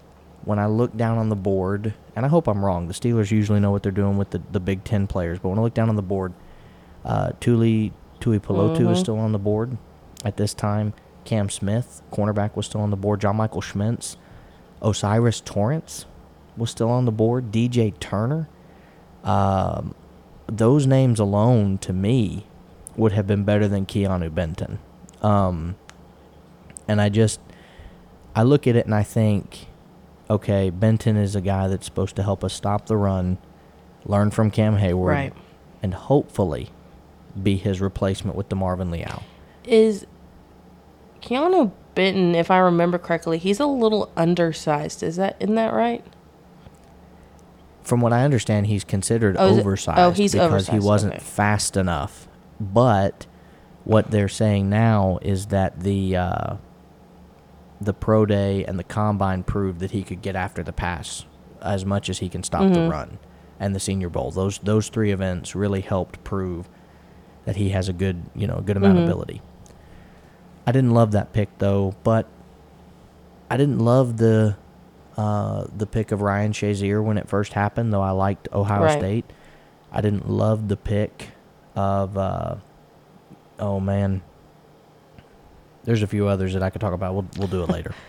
when 0.44 0.58
I 0.58 0.66
look 0.66 0.94
down 0.96 1.16
on 1.16 1.30
the 1.30 1.36
board, 1.36 1.94
and 2.14 2.26
I 2.26 2.28
hope 2.28 2.46
I'm 2.46 2.62
wrong, 2.62 2.88
the 2.88 2.94
Steelers 2.94 3.30
usually 3.30 3.58
know 3.58 3.70
what 3.70 3.82
they're 3.82 3.90
doing 3.90 4.18
with 4.18 4.30
the, 4.30 4.42
the 4.52 4.60
Big 4.60 4.84
Ten 4.84 5.06
players, 5.06 5.38
but 5.38 5.48
when 5.48 5.58
I 5.58 5.62
look 5.62 5.72
down 5.72 5.88
on 5.88 5.96
the 5.96 6.02
board, 6.02 6.34
uh, 7.06 7.32
Tuli 7.40 7.94
Tuipulotu 8.20 8.90
is 8.90 9.00
still 9.00 9.18
on 9.18 9.32
the 9.32 9.38
board 9.38 9.78
at 10.26 10.36
this 10.36 10.52
time. 10.52 10.92
Cam 11.24 11.48
Smith, 11.48 12.02
cornerback, 12.12 12.56
was 12.56 12.66
still 12.66 12.82
on 12.82 12.90
the 12.90 12.96
board. 12.96 13.22
John 13.22 13.36
Michael 13.36 13.62
Schmitz, 13.62 14.18
O'Cyrus 14.82 15.40
Torrence 15.40 16.04
was 16.54 16.70
still 16.70 16.90
on 16.90 17.06
the 17.06 17.12
board. 17.12 17.50
DJ 17.50 17.98
Turner. 17.98 18.46
Um, 19.24 19.94
those 20.46 20.86
names 20.86 21.18
alone, 21.18 21.78
to 21.78 21.92
me, 21.94 22.46
would 22.96 23.12
have 23.12 23.26
been 23.26 23.44
better 23.44 23.68
than 23.68 23.86
Keanu 23.86 24.34
Benton. 24.34 24.78
Um, 25.22 25.76
and 26.88 27.00
I 27.00 27.08
just, 27.08 27.40
I 28.34 28.42
look 28.42 28.66
at 28.66 28.76
it 28.76 28.86
and 28.86 28.94
I 28.94 29.02
think, 29.02 29.66
okay, 30.28 30.70
Benton 30.70 31.16
is 31.16 31.34
a 31.36 31.40
guy 31.40 31.68
that's 31.68 31.84
supposed 31.86 32.16
to 32.16 32.22
help 32.22 32.42
us 32.44 32.52
stop 32.54 32.86
the 32.86 32.96
run, 32.96 33.38
learn 34.04 34.30
from 34.30 34.50
Cam 34.50 34.76
Heyward, 34.78 35.04
Right. 35.06 35.32
and 35.82 35.94
hopefully 35.94 36.70
be 37.40 37.56
his 37.56 37.80
replacement 37.80 38.36
with 38.36 38.48
DeMarvin 38.48 38.90
Leal. 38.90 39.22
Is 39.64 40.06
Keanu 41.22 41.72
Benton, 41.94 42.34
if 42.34 42.50
I 42.50 42.58
remember 42.58 42.98
correctly, 42.98 43.38
he's 43.38 43.60
a 43.60 43.66
little 43.66 44.10
undersized. 44.16 45.02
Is 45.02 45.16
that 45.16 45.36
isn't 45.40 45.54
that 45.56 45.72
right? 45.74 46.04
From 47.82 48.00
what 48.00 48.12
I 48.12 48.24
understand, 48.24 48.66
he's 48.68 48.84
considered 48.84 49.36
Oh, 49.38 49.48
is 49.48 49.56
it- 49.58 49.60
oversized 49.60 49.98
oh, 49.98 50.10
he's 50.12 50.32
because 50.32 50.68
he 50.68 50.78
wasn't 50.78 51.14
okay. 51.14 51.22
fast 51.24 51.76
enough. 51.76 52.26
But 52.60 53.26
what 53.84 54.10
they're 54.10 54.28
saying 54.28 54.68
now 54.68 55.18
is 55.22 55.46
that 55.46 55.80
the 55.80 56.16
uh, 56.16 56.56
the 57.80 57.94
pro 57.94 58.26
day 58.26 58.64
and 58.64 58.78
the 58.78 58.84
combine 58.84 59.42
proved 59.42 59.80
that 59.80 59.92
he 59.92 60.02
could 60.02 60.20
get 60.22 60.36
after 60.36 60.62
the 60.62 60.72
pass 60.72 61.24
as 61.62 61.84
much 61.84 62.08
as 62.10 62.18
he 62.18 62.28
can 62.28 62.42
stop 62.42 62.60
the 62.62 62.80
Mm-hmm. 62.80 62.90
run. 62.90 63.18
And 63.58 63.74
the 63.74 63.80
Senior 63.80 64.08
Bowl, 64.08 64.30
those 64.30 64.58
those 64.58 64.88
three 64.88 65.10
events 65.12 65.54
really 65.54 65.80
helped 65.82 66.22
prove 66.24 66.68
that 67.44 67.56
he 67.56 67.70
has 67.70 67.88
a 67.88 67.92
good 67.92 68.22
you 68.34 68.46
know 68.46 68.60
good 68.64 68.76
amount 68.76 68.96
Mhm. 68.96 68.98
of 69.02 69.04
ability. 69.04 69.42
I 70.66 70.72
didn't 70.72 70.92
love 70.92 71.12
that 71.12 71.32
pick 71.32 71.48
though, 71.58 71.94
but 72.04 72.26
I 73.50 73.56
didn't 73.56 73.78
love 73.78 74.18
the 74.18 74.56
uh, 75.16 75.64
the 75.76 75.86
pick 75.86 76.12
of 76.12 76.22
Ryan 76.22 76.52
Shazier 76.52 77.02
when 77.02 77.18
it 77.18 77.28
first 77.28 77.52
happened, 77.52 77.92
though 77.92 78.00
I 78.02 78.10
liked 78.12 78.48
Ohio 78.52 78.82
Right. 78.84 78.92
State. 78.92 79.24
I 79.92 80.00
didn't 80.00 80.30
love 80.30 80.68
the 80.68 80.76
pick 80.76 81.30
of 81.80 82.16
uh, 82.16 82.56
oh 83.58 83.80
man. 83.80 84.22
There's 85.84 86.02
a 86.02 86.06
few 86.06 86.26
others 86.26 86.52
that 86.52 86.62
I 86.62 86.70
could 86.70 86.80
talk 86.80 86.92
about. 86.92 87.14
We'll 87.14 87.26
we'll 87.36 87.48
do 87.48 87.62
it 87.62 87.70
later. 87.70 87.94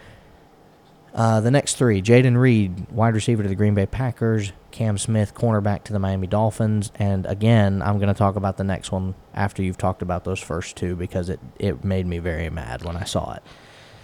Uh, 1.14 1.42
the 1.42 1.52
next 1.52 1.76
three: 1.76 2.02
Jayden 2.02 2.38
Reed, 2.38 2.90
wide 2.90 3.16
receiver 3.16 3.44
to 3.44 3.50
the 3.50 3.56
Green 3.56 3.74
Bay 3.74 3.86
Packers; 3.86 4.54
Cam 4.72 4.98
Smith, 4.98 5.36
cornerback 5.36 5.84
to 5.84 5.92
the 5.92 6.00
Miami 6.00 6.26
Dolphins. 6.26 6.90
And 6.96 7.26
again, 7.26 7.82
I'm 7.82 7.98
going 7.98 8.08
to 8.08 8.18
talk 8.18 8.38
about 8.38 8.56
the 8.56 8.64
next 8.64 8.94
one 8.94 9.16
after 9.34 9.62
you've 9.62 9.78
talked 9.78 10.02
about 10.02 10.24
those 10.24 10.40
first 10.40 10.78
two 10.78 10.96
because 10.96 11.28
it 11.28 11.42
it 11.60 11.84
made 11.84 12.08
me 12.08 12.20
very 12.20 12.50
mad 12.50 12.84
when 12.84 12.96
I 12.96 13.04
saw 13.04 13.34
it. 13.34 13.44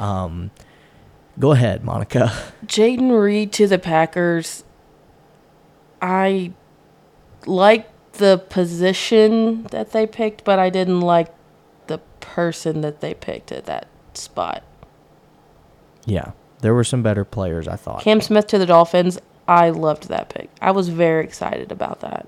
Um, 0.01 0.51
go 1.39 1.53
ahead, 1.53 1.81
Monica. 1.85 2.29
Jayden 2.65 3.17
Reed 3.17 3.53
to 3.53 3.67
the 3.67 3.79
Packers. 3.79 4.65
I 6.01 6.51
like 7.45 7.89
the 8.17 8.43
position 8.49 9.63
that 9.71 9.91
they 9.91 10.05
picked, 10.05 10.43
but 10.43 10.59
I 10.59 10.69
didn't 10.69 11.01
like 11.01 11.33
the 11.87 11.99
person 12.19 12.81
that 12.81 13.01
they 13.01 13.13
picked 13.13 13.51
at 13.51 13.65
that 13.65 13.87
spot. 14.13 14.63
Yeah, 16.05 16.31
there 16.61 16.73
were 16.73 16.83
some 16.83 17.03
better 17.03 17.25
players. 17.25 17.67
I 17.67 17.75
thought. 17.75 18.01
Cam 18.01 18.21
Smith 18.21 18.47
to 18.47 18.57
the 18.57 18.65
Dolphins. 18.65 19.19
I 19.47 19.69
loved 19.69 20.09
that 20.09 20.29
pick. 20.29 20.49
I 20.61 20.71
was 20.71 20.89
very 20.89 21.23
excited 21.23 21.71
about 21.71 22.01
that. 22.01 22.27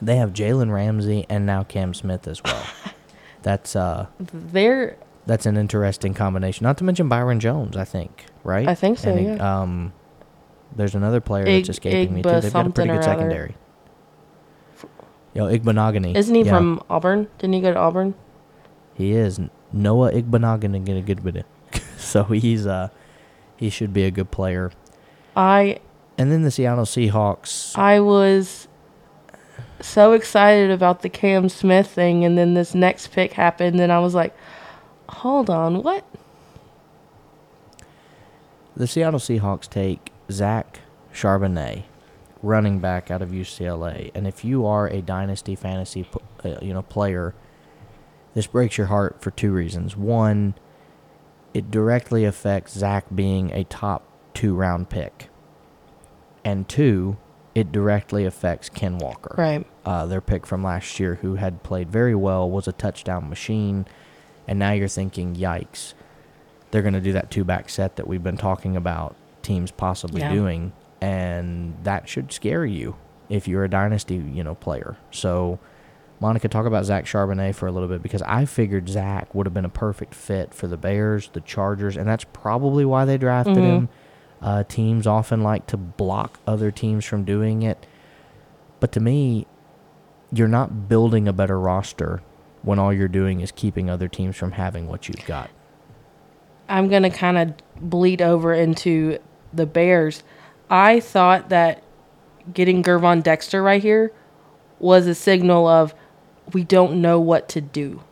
They 0.00 0.16
have 0.16 0.32
Jalen 0.32 0.72
Ramsey 0.72 1.26
and 1.28 1.46
now 1.46 1.64
Cam 1.64 1.94
Smith 1.94 2.26
as 2.28 2.42
well. 2.42 2.64
that's 3.42 3.76
uh 3.76 4.06
They're 4.18 4.96
that's 5.26 5.44
an 5.46 5.56
interesting 5.56 6.14
combination. 6.14 6.64
Not 6.64 6.78
to 6.78 6.84
mention 6.84 7.08
Byron 7.08 7.38
Jones, 7.38 7.76
I 7.76 7.84
think, 7.84 8.24
right? 8.44 8.66
I 8.66 8.74
think 8.74 8.98
so, 8.98 9.10
And, 9.10 9.36
yeah. 9.36 9.60
Um, 9.60 9.92
there's 10.76 10.94
another 10.94 11.20
player 11.20 11.46
Ig- 11.46 11.64
that's 11.66 11.76
escaping 11.76 12.14
me 12.14 12.22
too. 12.22 12.40
They've 12.40 12.52
got 12.52 12.66
a 12.66 12.70
pretty 12.70 12.90
good 12.90 12.98
other. 12.98 13.02
secondary. 13.02 13.56
Yo, 15.34 15.44
Igbinoghene. 15.46 16.16
isn't 16.16 16.34
he 16.34 16.42
Yeah, 16.42 16.56
from 16.56 16.82
Auburn? 16.90 17.28
Didn't 17.38 17.54
he 17.54 17.60
go 17.60 17.72
to 17.72 17.78
Auburn? 17.78 18.14
He 18.94 19.12
is 19.12 19.40
Noah 19.72 20.12
Igbinoghene. 20.12 20.84
Get 20.84 20.96
a 20.96 21.00
good 21.02 21.22
bit. 21.22 21.46
So 21.98 22.24
he's 22.24 22.66
uh 22.66 22.88
he 23.56 23.68
should 23.70 23.92
be 23.92 24.04
a 24.04 24.10
good 24.10 24.30
player. 24.30 24.70
I 25.36 25.80
And 26.16 26.32
then 26.32 26.42
the 26.42 26.50
Seattle 26.50 26.84
Seahawks. 26.84 27.76
I 27.76 28.00
was 28.00 28.66
so 29.80 30.12
excited 30.12 30.70
about 30.70 31.02
the 31.02 31.08
Cam 31.08 31.48
Smith 31.48 31.88
thing, 31.88 32.24
and 32.24 32.36
then 32.38 32.54
this 32.54 32.74
next 32.74 33.08
pick 33.12 33.32
happened, 33.34 33.78
and 33.80 33.92
I 33.92 33.98
was 34.00 34.14
like, 34.14 34.34
"Hold 35.08 35.50
on, 35.50 35.82
what?" 35.82 36.04
The 38.76 38.86
Seattle 38.86 39.20
Seahawks 39.20 39.68
take 39.68 40.10
Zach 40.30 40.80
Charbonnet, 41.12 41.84
running 42.42 42.78
back 42.78 43.10
out 43.10 43.22
of 43.22 43.30
UCLA, 43.30 44.10
and 44.14 44.26
if 44.26 44.44
you 44.44 44.66
are 44.66 44.86
a 44.86 45.02
dynasty 45.02 45.54
fantasy, 45.54 46.06
uh, 46.44 46.56
you 46.62 46.72
know, 46.72 46.82
player, 46.82 47.34
this 48.34 48.46
breaks 48.46 48.78
your 48.78 48.88
heart 48.88 49.20
for 49.20 49.30
two 49.30 49.52
reasons. 49.52 49.96
One, 49.96 50.54
it 51.54 51.70
directly 51.70 52.24
affects 52.24 52.74
Zach 52.74 53.06
being 53.14 53.50
a 53.52 53.64
top 53.64 54.04
two 54.34 54.54
round 54.54 54.90
pick, 54.90 55.28
and 56.44 56.68
two, 56.68 57.16
it 57.54 57.72
directly 57.72 58.24
affects 58.24 58.68
Ken 58.68 58.98
Walker. 58.98 59.34
Right. 59.36 59.66
uh, 59.84 60.06
their 60.06 60.20
pick 60.20 60.46
from 60.46 60.62
last 60.62 61.00
year, 61.00 61.16
who 61.16 61.36
had 61.36 61.62
played 61.62 61.90
very 61.90 62.14
well, 62.14 62.48
was 62.48 62.68
a 62.68 62.72
touchdown 62.72 63.28
machine, 63.28 63.86
and 64.46 64.58
now 64.58 64.72
you're 64.72 64.86
thinking, 64.88 65.34
yikes, 65.34 65.94
they're 66.70 66.82
going 66.82 66.94
to 66.94 67.00
do 67.00 67.12
that 67.12 67.30
two 67.30 67.44
back 67.44 67.68
set 67.70 67.96
that 67.96 68.06
we've 68.06 68.22
been 68.22 68.36
talking 68.36 68.76
about 68.76 69.16
teams 69.48 69.70
possibly 69.70 70.20
Yeah. 70.20 70.32
doing, 70.32 70.72
and 71.00 71.74
that 71.82 72.08
should 72.08 72.30
scare 72.32 72.64
you 72.66 72.96
if 73.28 73.48
you're 73.48 73.64
a 73.64 73.68
dynasty, 73.70 74.16
you 74.16 74.44
know, 74.44 74.54
player. 74.54 74.96
So, 75.10 75.58
Monica, 76.20 76.48
talk 76.48 76.66
about 76.66 76.84
Zach 76.84 77.04
Charbonnet 77.04 77.54
for 77.54 77.66
a 77.66 77.72
little 77.72 77.88
bit 77.88 78.02
because 78.02 78.22
I 78.22 78.44
figured 78.44 78.88
Zach 78.88 79.34
would 79.34 79.46
have 79.46 79.54
been 79.54 79.64
a 79.64 79.68
perfect 79.70 80.14
fit 80.14 80.52
for 80.54 80.66
the 80.66 80.76
Bears, 80.76 81.30
the 81.32 81.40
Chargers, 81.40 81.96
and 81.96 82.08
that's 82.08 82.24
probably 82.24 82.84
why 82.84 83.04
they 83.04 83.16
drafted 83.18 83.56
Mhm. 83.56 83.62
him. 83.62 83.88
Uh, 84.42 84.62
teams 84.68 85.06
often 85.06 85.42
like 85.42 85.66
to 85.68 85.76
block 85.76 86.38
other 86.46 86.70
teams 86.70 87.04
from 87.04 87.24
doing 87.24 87.62
it. 87.62 87.86
But 88.80 88.92
to 88.92 89.00
me, 89.00 89.46
you're 90.32 90.46
not 90.48 90.88
building 90.88 91.26
a 91.26 91.32
better 91.32 91.58
roster 91.58 92.20
when 92.62 92.78
all 92.78 92.92
you're 92.92 93.08
doing 93.08 93.40
is 93.40 93.50
keeping 93.52 93.88
other 93.90 94.08
teams 94.08 94.36
from 94.36 94.52
having 94.52 94.86
what 94.88 95.08
you've 95.08 95.24
got. 95.26 95.50
I'm 96.68 96.88
going 96.88 97.02
to 97.04 97.10
kind 97.10 97.38
of 97.38 97.54
bleed 97.80 98.20
over 98.20 98.52
into 98.52 99.18
the 99.52 99.66
Bears. 99.66 100.22
I 100.70 101.00
thought 101.00 101.48
that 101.48 101.82
getting 102.52 102.82
Gervon 102.82 103.22
Dexter 103.22 103.62
right 103.62 103.82
here 103.82 104.12
was 104.78 105.06
a 105.06 105.14
signal 105.14 105.66
of 105.66 105.94
we 106.52 106.64
don't 106.64 107.00
know 107.00 107.20
what 107.20 107.48
to 107.50 107.60
do. 107.60 108.02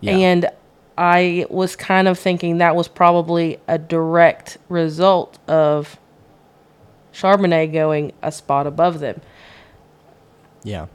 Yeah. 0.00 0.16
And 0.16 0.50
I 0.98 1.46
was 1.48 1.76
kind 1.76 2.08
of 2.08 2.18
thinking 2.18 2.58
that 2.58 2.76
was 2.76 2.88
probably 2.88 3.58
a 3.66 3.78
direct 3.78 4.58
result 4.68 5.38
of 5.48 5.98
Charbonnet 7.12 7.72
going 7.72 8.12
a 8.22 8.32
spot 8.32 8.66
above 8.66 9.00
them. 9.00 9.20
yeah. 10.62 10.86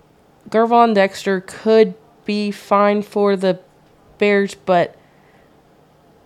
Gervon 0.49 0.93
Dexter 0.93 1.41
could 1.41 1.93
be 2.23 2.51
fine 2.51 3.01
for 3.01 3.35
the 3.35 3.59
Bears, 4.17 4.55
but 4.55 4.95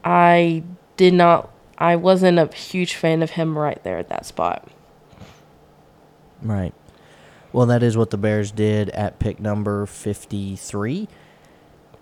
I 0.03 0.63
did 0.95 1.13
not. 1.13 1.50
I 1.81 1.95
wasn't 1.95 2.37
a 2.37 2.45
huge 2.55 2.93
fan 2.93 3.23
of 3.23 3.31
him 3.31 3.57
right 3.57 3.83
there 3.83 3.97
at 3.97 4.07
that 4.09 4.25
spot. 4.27 4.67
Right. 6.41 6.75
Well, 7.51 7.65
that 7.65 7.81
is 7.81 7.97
what 7.97 8.11
the 8.11 8.17
Bears 8.17 8.51
did 8.51 8.89
at 8.91 9.17
pick 9.17 9.39
number 9.39 9.87
53. 9.87 11.07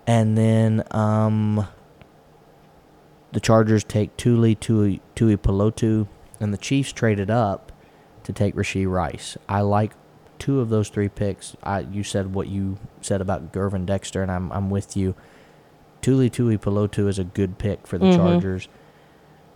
And 0.06 0.36
then 0.36 0.84
um, 0.90 1.66
the 3.32 3.40
Chargers 3.40 3.82
take 3.82 4.14
Tuli 4.18 4.54
Tui, 4.54 5.00
Tuipulotu, 5.16 6.06
and 6.38 6.52
the 6.52 6.58
Chiefs 6.58 6.92
traded 6.92 7.30
up 7.30 7.72
to 8.24 8.32
take 8.34 8.54
Rashee 8.54 8.86
Rice. 8.88 9.38
I 9.48 9.62
like 9.62 9.92
two 10.38 10.60
of 10.60 10.68
those 10.68 10.90
three 10.90 11.08
picks. 11.08 11.56
I 11.62 11.80
You 11.80 12.02
said 12.04 12.34
what 12.34 12.48
you 12.48 12.78
said 13.00 13.20
about 13.22 13.50
Gervon 13.52 13.86
Dexter, 13.86 14.22
and 14.22 14.30
I'm, 14.30 14.52
I'm 14.52 14.68
with 14.68 14.94
you. 14.96 15.14
Tuli 16.02 16.28
Tuipulotu 16.28 17.08
is 17.08 17.18
a 17.18 17.24
good 17.24 17.56
pick 17.58 17.86
for 17.86 17.96
the 17.98 18.06
Mhm. 18.06 18.16
Chargers. 18.16 18.68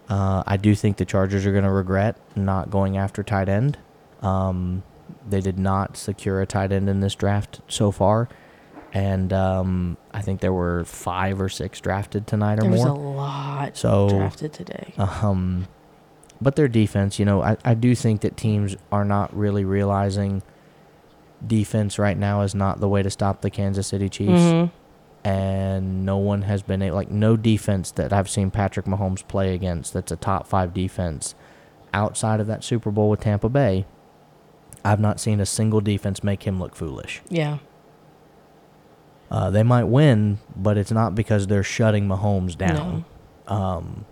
Uh, 0.09 0.43
I 0.47 0.57
do 0.57 0.75
think 0.75 0.99
the 0.99 1.05
Chargers 1.05 1.47
are 1.47 1.53
going 1.53 1.64
to 1.64 1.71
regret 1.71 2.17
not 2.37 2.71
going 2.71 2.97
after 2.97 3.23
tight 3.23 3.49
end. 3.49 3.79
Um, 4.23 4.83
they 5.29 5.40
did 5.40 5.59
not 5.59 5.97
secure 5.97 6.40
a 6.43 6.47
tight 6.47 6.73
end 6.73 6.88
in 6.88 7.01
this 7.01 7.14
draft 7.14 7.61
so 7.69 7.90
far, 7.90 8.29
and 8.93 9.33
um, 9.33 9.97
I 10.12 10.21
think 10.21 10.40
there 10.40 10.53
were 10.53 10.85
five 10.85 11.40
or 11.40 11.49
six 11.49 11.81
drafted 11.81 12.27
tonight 12.27 12.59
or 12.59 12.62
There 12.62 12.71
was 12.71 12.85
a 12.85 12.93
lot 12.93 13.77
So, 13.77 14.09
drafted 14.11 14.53
today. 14.53 14.93
Um, 14.99 15.67
but 16.40 16.57
their 16.57 16.69
defense, 16.69 17.19
you 17.19 17.25
know, 17.25 17.43
I, 17.43 17.57
I 17.64 17.75
do 17.75 17.95
think 17.95 18.21
that 18.23 18.37
teams 18.37 18.77
are 18.93 19.05
not 19.05 19.35
really 19.35 19.64
realizing 19.64 20.43
defense 21.47 21.99
right 21.99 22.17
now 22.17 22.43
is 22.43 22.55
not 22.55 22.81
the 22.81 22.88
way 22.88 23.03
to 23.03 23.11
stop 23.11 23.40
the 23.43 23.51
Kansas 23.51 23.87
City 23.87 24.09
Chiefs 24.09 24.31
Mhm. 24.43 24.71
And 25.24 26.04
no 26.04 26.18
one 26.18 26.42
has 26.42 26.62
been 26.62 26.82
able, 26.82 26.96
like 26.96 27.10
no 27.10 27.37
defense 27.37 27.90
that 27.92 28.12
I've 28.12 28.28
seen 28.28 28.50
Patrick 28.50 28.84
Mahomes 28.84 29.26
play 29.26 29.54
against 29.54 29.94
that's 29.94 30.12
a 30.12 30.16
top 30.16 30.46
five 30.46 30.74
defense 30.74 31.34
outside 31.94 32.40
of 32.40 32.46
that 32.48 32.62
Super 32.62 32.90
Bowl 32.90 33.08
with 33.08 33.20
Tampa 33.20 33.48
Bay. 33.48 33.87
I've 34.84 35.00
not 35.00 35.18
seen 35.18 35.40
a 35.40 35.46
single 35.46 35.80
defense 35.80 36.22
make 36.22 36.42
him 36.42 36.60
look 36.60 36.76
foolish. 36.76 37.22
Yeah. 37.30 37.58
Uh, 39.30 39.48
they 39.50 39.62
might 39.62 39.84
win, 39.84 40.38
but 40.54 40.76
it's 40.76 40.92
not 40.92 41.14
because 41.14 41.46
they're 41.46 41.62
shutting 41.62 42.06
Mahomes 42.06 42.56
down. 42.56 43.06
Um, 43.46 44.04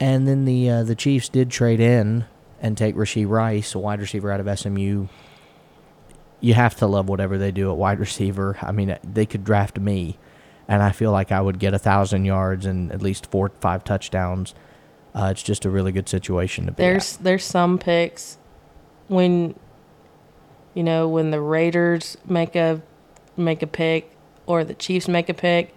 and 0.00 0.26
then 0.26 0.44
the 0.44 0.68
uh, 0.68 0.82
the 0.82 0.94
Chiefs 0.94 1.28
did 1.28 1.50
trade 1.50 1.80
in 1.80 2.24
and 2.60 2.76
take 2.76 2.96
Rashee 2.96 3.28
Rice, 3.28 3.74
a 3.74 3.78
wide 3.78 4.00
receiver 4.00 4.30
out 4.30 4.40
of 4.40 4.58
SMU. 4.58 5.06
You 6.46 6.54
have 6.54 6.76
to 6.76 6.86
love 6.86 7.08
whatever 7.08 7.38
they 7.38 7.50
do 7.50 7.72
at 7.72 7.76
wide 7.76 7.98
receiver. 7.98 8.56
I 8.62 8.70
mean, 8.70 8.96
they 9.02 9.26
could 9.26 9.42
draft 9.42 9.80
me, 9.80 10.16
and 10.68 10.80
I 10.80 10.92
feel 10.92 11.10
like 11.10 11.32
I 11.32 11.40
would 11.40 11.58
get 11.58 11.74
a 11.74 11.78
thousand 11.78 12.24
yards 12.24 12.66
and 12.66 12.92
at 12.92 13.02
least 13.02 13.28
four, 13.32 13.50
five 13.60 13.82
touchdowns. 13.82 14.54
Uh, 15.12 15.30
it's 15.32 15.42
just 15.42 15.64
a 15.64 15.70
really 15.70 15.90
good 15.90 16.08
situation 16.08 16.66
to 16.66 16.70
be. 16.70 16.84
There's 16.84 17.16
there's 17.16 17.44
some 17.44 17.78
picks 17.78 18.38
when 19.08 19.56
you 20.72 20.84
know 20.84 21.08
when 21.08 21.32
the 21.32 21.40
Raiders 21.40 22.16
make 22.28 22.54
a 22.54 22.80
make 23.36 23.60
a 23.62 23.66
pick 23.66 24.14
or 24.46 24.62
the 24.62 24.74
Chiefs 24.74 25.08
make 25.08 25.28
a 25.28 25.34
pick 25.34 25.74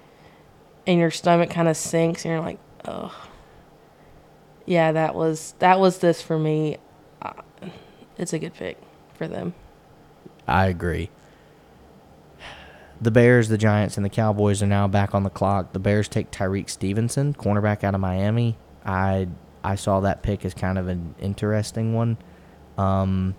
and 0.85 0.99
your 0.99 1.09
stomach 1.09 1.49
kind 1.49 1.67
of 1.67 1.77
sinks 1.77 2.25
and 2.25 2.31
you're 2.31 2.41
like, 2.41 2.59
"Oh. 2.85 3.27
Yeah, 4.67 4.91
that 4.91 5.15
was 5.15 5.55
that 5.57 5.79
was 5.79 5.97
this 5.97 6.21
for 6.21 6.37
me. 6.37 6.77
Uh, 7.23 7.33
It's 8.19 8.33
a 8.33 8.37
good 8.37 8.53
pick 8.53 8.77
for 9.15 9.27
them. 9.27 9.55
I 10.49 10.67
agree. 10.67 11.09
The 13.01 13.11
Bears, 13.11 13.47
the 13.47 13.57
Giants, 13.57 13.95
and 13.95 14.05
the 14.05 14.09
Cowboys 14.09 14.61
are 14.61 14.67
now 14.67 14.87
back 14.87 15.15
on 15.15 15.23
the 15.23 15.29
clock. 15.29 15.71
The 15.71 15.79
Bears 15.79 16.09
take 16.09 16.31
Tyrique 16.31 16.69
Stevenson, 16.69 17.33
cornerback 17.33 17.83
out 17.83 17.95
of 17.95 18.01
Miami. 18.01 18.57
I 18.85 19.27
I 19.63 19.75
saw 19.75 20.01
that 20.01 20.21
pick 20.21 20.43
as 20.43 20.53
kind 20.53 20.77
of 20.77 20.87
an 20.89 21.15
interesting 21.19 21.93
one. 21.93 22.17
Um, 22.77 23.35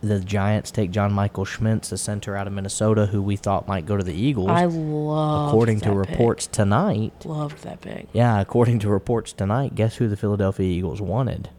the 0.00 0.20
Giants 0.20 0.70
take 0.70 0.90
John 0.90 1.12
Michael 1.12 1.44
Schmitz, 1.44 1.92
a 1.92 1.98
center 1.98 2.36
out 2.36 2.46
of 2.46 2.52
Minnesota, 2.54 3.06
who 3.06 3.22
we 3.22 3.36
thought 3.36 3.68
might 3.68 3.84
go 3.84 3.96
to 3.98 4.02
the 4.04 4.14
Eagles. 4.14 4.48
I 4.48 4.64
love 4.64 5.48
according 5.48 5.80
to 5.80 5.92
reports 5.92 6.46
tonight, 6.46 7.12
Loved 7.26 7.62
that 7.64 7.82
pick. 7.82 8.08
yeah, 8.14 8.40
according 8.40 8.78
to 8.80 8.88
reports 8.88 9.32
tonight, 9.34 9.74
guess 9.74 9.96
who 9.96 10.08
the 10.08 10.16
Philadelphia 10.16 10.66
Eagles 10.66 11.00
wanted? 11.02 11.50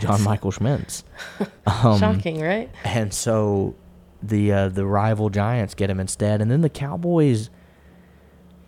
John 0.00 0.22
Michael 0.22 0.50
Schmitz. 0.50 1.04
Um, 1.66 1.98
Shocking, 1.98 2.40
right? 2.40 2.70
and 2.84 3.12
so 3.12 3.74
the 4.22 4.50
uh, 4.52 4.68
the 4.70 4.86
rival 4.86 5.28
Giants 5.30 5.74
get 5.74 5.90
him 5.90 6.00
instead, 6.00 6.40
and 6.40 6.50
then 6.50 6.62
the 6.62 6.70
Cowboys 6.70 7.50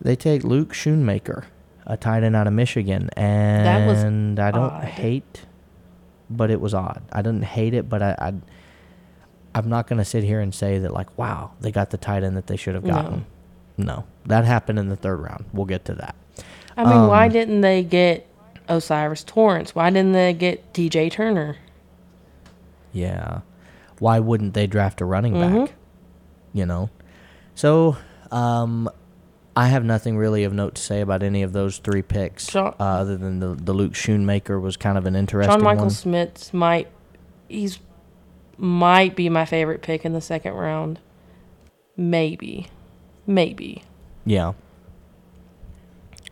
they 0.02 0.14
take 0.16 0.44
Luke 0.44 0.72
Schoonmaker, 0.74 1.44
a 1.86 1.96
tight 1.96 2.22
end 2.22 2.36
out 2.36 2.46
of 2.46 2.52
Michigan, 2.52 3.08
and 3.16 4.38
I 4.38 4.50
don't 4.50 4.70
odd. 4.70 4.84
hate, 4.84 5.46
but 6.28 6.50
it 6.50 6.60
was 6.60 6.74
odd. 6.74 7.02
I 7.12 7.22
didn't 7.22 7.44
hate 7.44 7.72
it, 7.74 7.88
but 7.88 8.02
I, 8.02 8.14
I 8.18 8.34
I'm 9.54 9.68
not 9.68 9.86
gonna 9.86 10.04
sit 10.04 10.22
here 10.24 10.40
and 10.40 10.54
say 10.54 10.78
that 10.78 10.92
like 10.92 11.16
wow 11.18 11.52
they 11.60 11.72
got 11.72 11.90
the 11.90 11.98
tight 11.98 12.22
end 12.22 12.36
that 12.36 12.46
they 12.46 12.56
should 12.56 12.74
have 12.74 12.84
gotten. 12.84 13.24
No, 13.78 14.04
that 14.26 14.44
happened 14.44 14.78
in 14.78 14.88
the 14.90 14.96
third 14.96 15.20
round. 15.20 15.46
We'll 15.54 15.64
get 15.66 15.86
to 15.86 15.94
that. 15.94 16.14
I 16.76 16.84
mean, 16.84 17.06
why 17.08 17.26
Um, 17.26 17.32
didn't 17.32 17.60
they 17.62 17.82
get 17.82 18.26
O'Cyrus 18.68 19.24
Torrence? 19.24 19.74
Why 19.74 19.90
didn't 19.90 20.12
they 20.12 20.32
get 20.32 20.72
DJ 20.72 21.10
Turner? 21.10 21.56
Yeah. 22.92 23.40
Why 23.98 24.18
wouldn't 24.18 24.54
they 24.54 24.66
draft 24.66 25.00
a 25.00 25.04
running 25.04 25.34
Mhm. 25.34 25.66
back? 25.66 25.74
You 26.52 26.66
know? 26.66 26.90
So, 27.54 27.96
um, 28.30 28.88
I 29.56 29.66
have 29.68 29.84
nothing 29.84 30.16
really 30.16 30.44
of 30.44 30.52
note 30.52 30.76
to 30.76 30.82
say 30.82 31.00
about 31.00 31.22
any 31.22 31.42
of 31.42 31.52
those 31.52 31.78
three 31.78 32.02
picks, 32.02 32.46
John- 32.46 32.74
uh, 32.80 32.84
other 32.84 33.16
than 33.16 33.40
the, 33.40 33.54
the 33.54 33.72
Luke 33.72 33.92
Schoonmaker 33.92 34.60
was 34.60 34.76
kind 34.76 34.96
of 34.96 35.06
an 35.06 35.16
interesting 35.16 35.50
pick. 35.50 35.58
John 35.58 35.64
Michael 35.64 35.84
one. 35.84 35.90
Smith 35.90 36.54
might 36.54 36.88
he's 37.48 37.78
might 38.56 39.16
be 39.16 39.28
my 39.28 39.44
favorite 39.44 39.82
pick 39.82 40.04
in 40.04 40.12
the 40.12 40.20
second 40.20 40.52
round. 40.54 40.98
Maybe. 41.96 42.68
Maybe. 43.26 43.82
Yeah. 44.24 44.52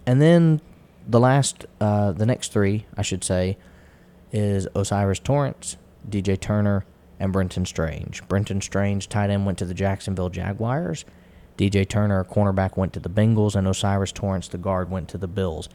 And 0.07 0.21
then 0.23 0.61
the 1.09 1.19
last, 1.19 1.67
uh, 1.81 2.13
the 2.13 2.27
next 2.27 2.53
three, 2.53 2.85
I 2.97 3.03
should 3.03 3.25
say, 3.25 3.57
is 4.31 4.69
O'Cyrus 4.77 5.19
Torrence, 5.19 5.77
DJ 6.09 6.39
Turner, 6.39 6.85
and 7.19 7.33
Brenton 7.33 7.65
Strange. 7.65 8.27
Brenton 8.29 8.61
Strange, 8.61 9.09
tight 9.09 9.31
end, 9.31 9.47
went 9.47 9.59
to 9.59 9.65
the 9.65 9.75
Jacksonville 9.75 10.29
Jaguars. 10.29 11.05
DJ 11.57 11.89
Turner, 11.89 12.23
cornerback, 12.25 12.77
went 12.77 12.93
to 12.93 13.01
the 13.01 13.09
Bengals, 13.09 13.57
and 13.57 13.67
O'Cyrus 13.67 14.13
Torrence, 14.13 14.47
the 14.49 14.59
guard, 14.59 14.91
went 14.91 15.09
to 15.09 15.19
the 15.19 15.27
Bills. 15.27 15.69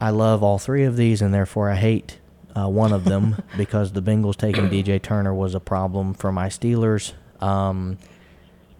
I 0.00 0.10
love 0.10 0.42
all 0.42 0.58
three 0.58 0.84
of 0.84 0.96
these, 0.96 1.22
and 1.22 1.32
therefore 1.32 1.70
I 1.70 1.76
hate 1.76 2.18
uh, 2.56 2.68
one 2.68 2.92
of 2.92 3.04
them 3.04 3.36
because 3.56 3.92
the 3.92 4.02
Bengals 4.02 4.36
taking 4.36 4.68
DJ 4.68 5.00
Turner 5.00 5.34
was 5.34 5.54
a 5.54 5.60
problem 5.60 6.14
for 6.14 6.32
my 6.32 6.48
Steelers. 6.48 7.12
Um, 7.40 7.98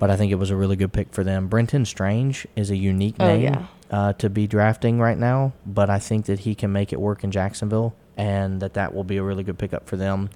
but 0.05 0.11
I 0.11 0.17
think 0.19 0.31
it 0.31 0.35
was 0.35 0.51
a 0.51 0.57
really 0.57 0.77
good 0.77 0.93
pick 0.93 1.15
for 1.15 1.25
them. 1.25 1.49
Brenton 1.49 1.87
Strange 1.87 2.47
is 2.57 2.71
a 2.71 2.77
unique 2.77 3.15
Oh, 3.19 3.27
name 3.27 3.41
yeah. 3.43 3.67
uh, 3.91 4.13
to 4.13 4.29
be 4.29 4.47
drafting 4.47 4.99
right 4.99 5.17
now, 5.17 5.55
but 5.65 5.89
I 5.89 5.99
think 5.99 6.27
that 6.27 6.41
he 6.41 6.55
can 6.55 6.71
make 6.73 6.93
it 6.93 7.01
work 7.01 7.25
in 7.25 7.31
Jacksonville, 7.31 7.95
and 8.15 8.61
that 8.61 8.75
that 8.75 8.95
will 8.95 9.05
be 9.05 9.17
a 9.17 9.23
really 9.23 9.43
good 9.43 9.57
pickup 9.57 9.87
for 9.89 9.97
them. 9.97 10.29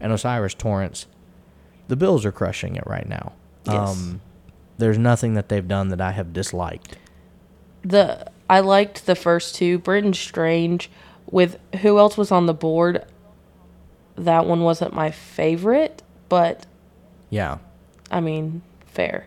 And 0.00 0.12
O'Cyrus 0.12 0.52
Torrence, 0.52 1.06
the 1.88 1.96
Bills 1.96 2.26
are 2.26 2.30
crushing 2.30 2.76
it 2.76 2.82
right 2.86 3.08
now. 3.08 3.32
Yes. 3.64 3.74
Um, 3.96 4.20
there's 4.76 4.98
nothing 4.98 5.32
that 5.32 5.48
they've 5.48 5.66
done 5.66 5.88
that 5.88 6.00
I 6.02 6.12
have 6.12 6.34
disliked. 6.34 6.98
The 7.80 8.30
I 8.50 8.60
liked 8.60 9.06
the 9.06 9.14
first 9.14 9.54
two. 9.54 9.78
Brenton 9.78 10.12
Strange 10.12 10.90
with 11.30 11.58
who 11.80 11.98
else 11.98 12.18
was 12.18 12.30
on 12.30 12.44
the 12.44 12.52
board? 12.52 13.02
That 14.16 14.44
one 14.44 14.60
wasn't 14.60 14.92
my 14.92 15.10
favorite, 15.10 16.02
but 16.28 16.66
Yeah. 17.30 17.56
I 18.10 18.20
mean, 18.20 18.60
fair. 18.96 19.26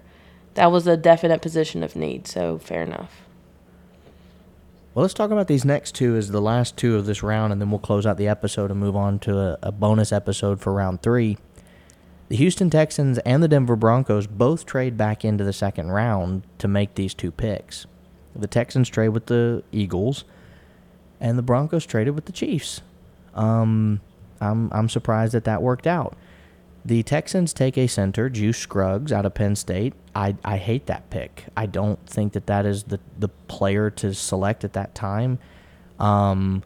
That 0.55 0.71
was 0.71 0.87
a 0.87 0.97
definite 0.97 1.41
position 1.41 1.83
of 1.83 1.95
need, 1.95 2.27
so 2.27 2.57
fair 2.57 2.83
enough. 2.83 3.21
Well, 4.93 5.03
let's 5.03 5.13
talk 5.13 5.31
about 5.31 5.47
these 5.47 5.63
next 5.63 5.93
two 5.95 6.15
as 6.17 6.31
the 6.31 6.41
last 6.41 6.75
two 6.75 6.97
of 6.97 7.05
this 7.05 7.21
round, 7.23 7.53
and 7.53 7.61
then 7.61 7.69
we'll 7.69 7.79
close 7.79 8.05
out 8.05 8.17
the 8.17 8.27
episode 8.27 8.71
and 8.71 8.79
move 8.79 8.95
on 8.95 9.19
to 9.19 9.37
a, 9.37 9.57
a 9.61 9.71
bonus 9.71 10.11
episode 10.11 10.59
for 10.59 10.73
round 10.73 11.01
three. 11.01 11.37
the 12.29 12.35
Houston 12.35 12.69
Texans 12.69 13.17
and 13.19 13.43
the 13.43 13.47
Denver 13.47 13.75
Broncos 13.75 14.27
both 14.27 14.65
trade 14.65 14.95
back 14.97 15.25
into 15.25 15.43
the 15.43 15.53
second 15.53 15.89
round 15.91 16.43
to 16.59 16.67
make 16.67 16.95
these 16.95 17.13
two 17.13 17.31
picks. 17.31 17.87
The 18.35 18.47
Texans 18.47 18.87
trade 18.87 19.09
with 19.09 19.25
the 19.25 19.63
Eagles, 19.71 20.23
and 21.19 21.37
the 21.37 21.41
Broncos 21.43 21.85
traded 21.85 22.15
with 22.15 22.25
the 22.25 22.31
Chiefs. 22.31 22.81
Um, 23.33 23.99
I'm 24.39 24.71
I'm 24.71 24.89
surprised 24.89 25.33
that 25.33 25.43
that 25.45 25.61
worked 25.61 25.87
out. 25.87 26.15
The 26.89 27.03
Texans 27.03 27.53
take 27.53 27.77
a 27.77 27.85
center, 27.85 28.31
Juice 28.31 28.57
Scruggs, 28.57 29.11
out 29.11 29.23
of 29.23 29.35
Penn 29.35 29.55
State. 29.55 29.93
I, 30.15 30.35
I 30.43 30.57
hate 30.57 30.87
that 30.87 31.07
pick. 31.11 31.45
I 31.55 31.67
don't 31.67 32.03
think 32.09 32.33
that 32.33 32.47
that 32.47 32.65
is 32.65 32.85
the, 32.85 32.99
the 33.19 33.27
player 33.27 33.91
to 33.91 34.11
select 34.15 34.63
at 34.63 34.73
that 34.73 34.95
time. 34.95 35.37
Um, 35.99 36.63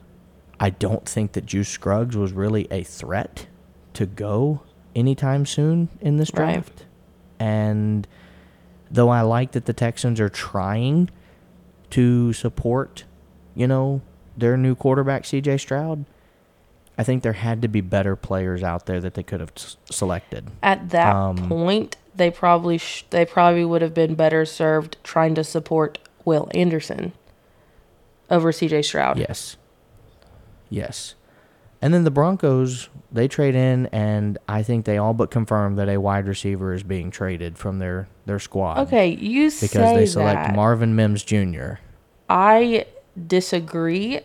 I 0.61 0.69
don't 0.69 1.05
think 1.05 1.33
that 1.33 1.45
Juice 1.45 1.67
Scruggs 1.67 2.15
was 2.15 2.31
really 2.31 2.69
a 2.71 2.83
threat 2.83 3.47
to 3.95 4.05
go 4.05 4.61
anytime 4.95 5.45
soon 5.45 5.89
in 5.99 6.15
this 6.15 6.31
Right. 6.33 6.53
draft. 6.53 6.85
And 7.37 8.07
though 8.89 9.09
I 9.09 9.23
like 9.23 9.51
that 9.51 9.65
the 9.65 9.73
Texans 9.73 10.21
are 10.21 10.29
trying 10.29 11.09
to 11.89 12.31
support, 12.31 13.03
you 13.55 13.67
know, 13.67 13.99
their 14.37 14.55
new 14.55 14.73
quarterback, 14.73 15.23
CJ 15.23 15.59
Stroud, 15.59 16.05
I 16.97 17.03
think 17.03 17.23
there 17.23 17.33
had 17.33 17.61
to 17.63 17.67
be 17.67 17.81
better 17.81 18.15
players 18.15 18.61
out 18.63 18.85
there 18.85 18.99
that 19.01 19.15
they 19.15 19.23
could 19.23 19.39
have 19.39 19.51
s- 19.57 19.77
selected. 19.89 20.49
At 20.61 20.89
that 20.91 21.15
Um, 21.15 21.37
point, 21.49 21.97
they 22.15 22.29
probably 22.29 22.77
sh- 22.77 23.05
they 23.09 23.25
probably 23.25 23.65
would 23.65 23.81
have 23.81 23.93
been 23.95 24.13
better 24.15 24.45
served 24.45 24.97
trying 25.03 25.33
to 25.35 25.43
support 25.43 25.97
Will 26.25 26.49
Anderson 26.53 27.13
over 28.29 28.51
CJ 28.51 28.83
Stroud. 28.83 29.17
Yes. 29.17 29.57
Yes. 30.69 31.15
And 31.81 31.93
then 31.93 32.03
the 32.05 32.11
Broncos, 32.11 32.87
they 33.11 33.27
trade 33.27 33.55
in, 33.55 33.87
and 33.87 34.37
I 34.47 34.63
think 34.63 34.85
they 34.85 34.97
all 34.97 35.13
but 35.13 35.29
confirm 35.31 35.75
that 35.75 35.89
a 35.89 35.97
wide 35.97 36.27
receiver 36.27 36.73
is 36.73 36.81
being 36.83 37.11
traded 37.11 37.57
from 37.57 37.79
their, 37.79 38.07
their 38.25 38.39
squad. 38.39 38.77
Okay, 38.87 39.07
you 39.09 39.47
Because 39.49 39.69
say 39.71 39.95
they 39.95 40.05
select 40.05 40.47
that. 40.47 40.55
Marvin 40.55 40.95
Mims 40.95 41.23
Jr. 41.23 41.73
I 42.29 42.85
disagree 43.27 44.21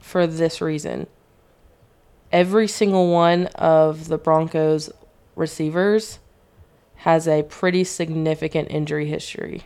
for 0.00 0.26
this 0.26 0.60
reason. 0.60 1.06
Every 2.30 2.68
single 2.68 3.12
one 3.12 3.46
of 3.54 4.08
the 4.08 4.18
Broncos 4.18 4.90
receivers 5.34 6.18
has 6.96 7.26
a 7.26 7.42
pretty 7.44 7.84
significant 7.84 8.70
injury 8.70 9.06
history. 9.06 9.64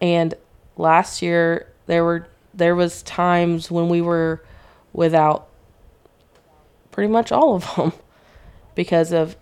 And 0.00 0.34
last 0.76 1.22
year 1.22 1.72
there 1.86 2.04
were 2.04 2.28
there 2.52 2.74
was 2.74 3.02
times 3.02 3.70
when 3.70 3.88
we 3.88 4.00
were 4.00 4.42
without 4.92 5.48
pretty 6.90 7.12
much 7.12 7.30
all 7.30 7.54
of 7.54 7.74
them 7.76 7.92
because 8.74 9.12
of 9.12 9.36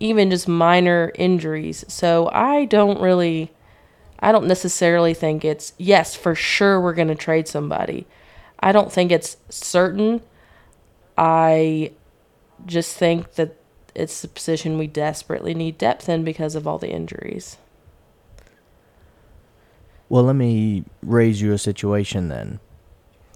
even 0.00 0.30
just 0.30 0.46
minor 0.46 1.12
injuries. 1.14 1.84
So 1.88 2.28
I 2.32 2.64
don't 2.66 3.00
really 3.00 3.50
I 4.18 4.32
don't 4.32 4.46
necessarily 4.46 5.12
think 5.12 5.44
it's 5.44 5.74
yes, 5.76 6.14
for 6.14 6.34
sure 6.34 6.80
we're 6.80 6.94
going 6.94 7.08
to 7.08 7.14
trade 7.14 7.48
somebody. 7.48 8.06
I 8.64 8.72
don't 8.72 8.90
think 8.90 9.12
it's 9.12 9.36
certain. 9.50 10.22
I 11.18 11.92
just 12.64 12.96
think 12.96 13.34
that 13.34 13.56
it's 13.94 14.22
the 14.22 14.28
position 14.28 14.78
we 14.78 14.86
desperately 14.86 15.52
need 15.52 15.76
depth 15.76 16.08
in 16.08 16.24
because 16.24 16.54
of 16.54 16.66
all 16.66 16.78
the 16.78 16.88
injuries. 16.88 17.58
Well, 20.08 20.22
let 20.22 20.36
me 20.36 20.84
raise 21.02 21.42
you 21.42 21.52
a 21.52 21.58
situation 21.58 22.28
then. 22.28 22.58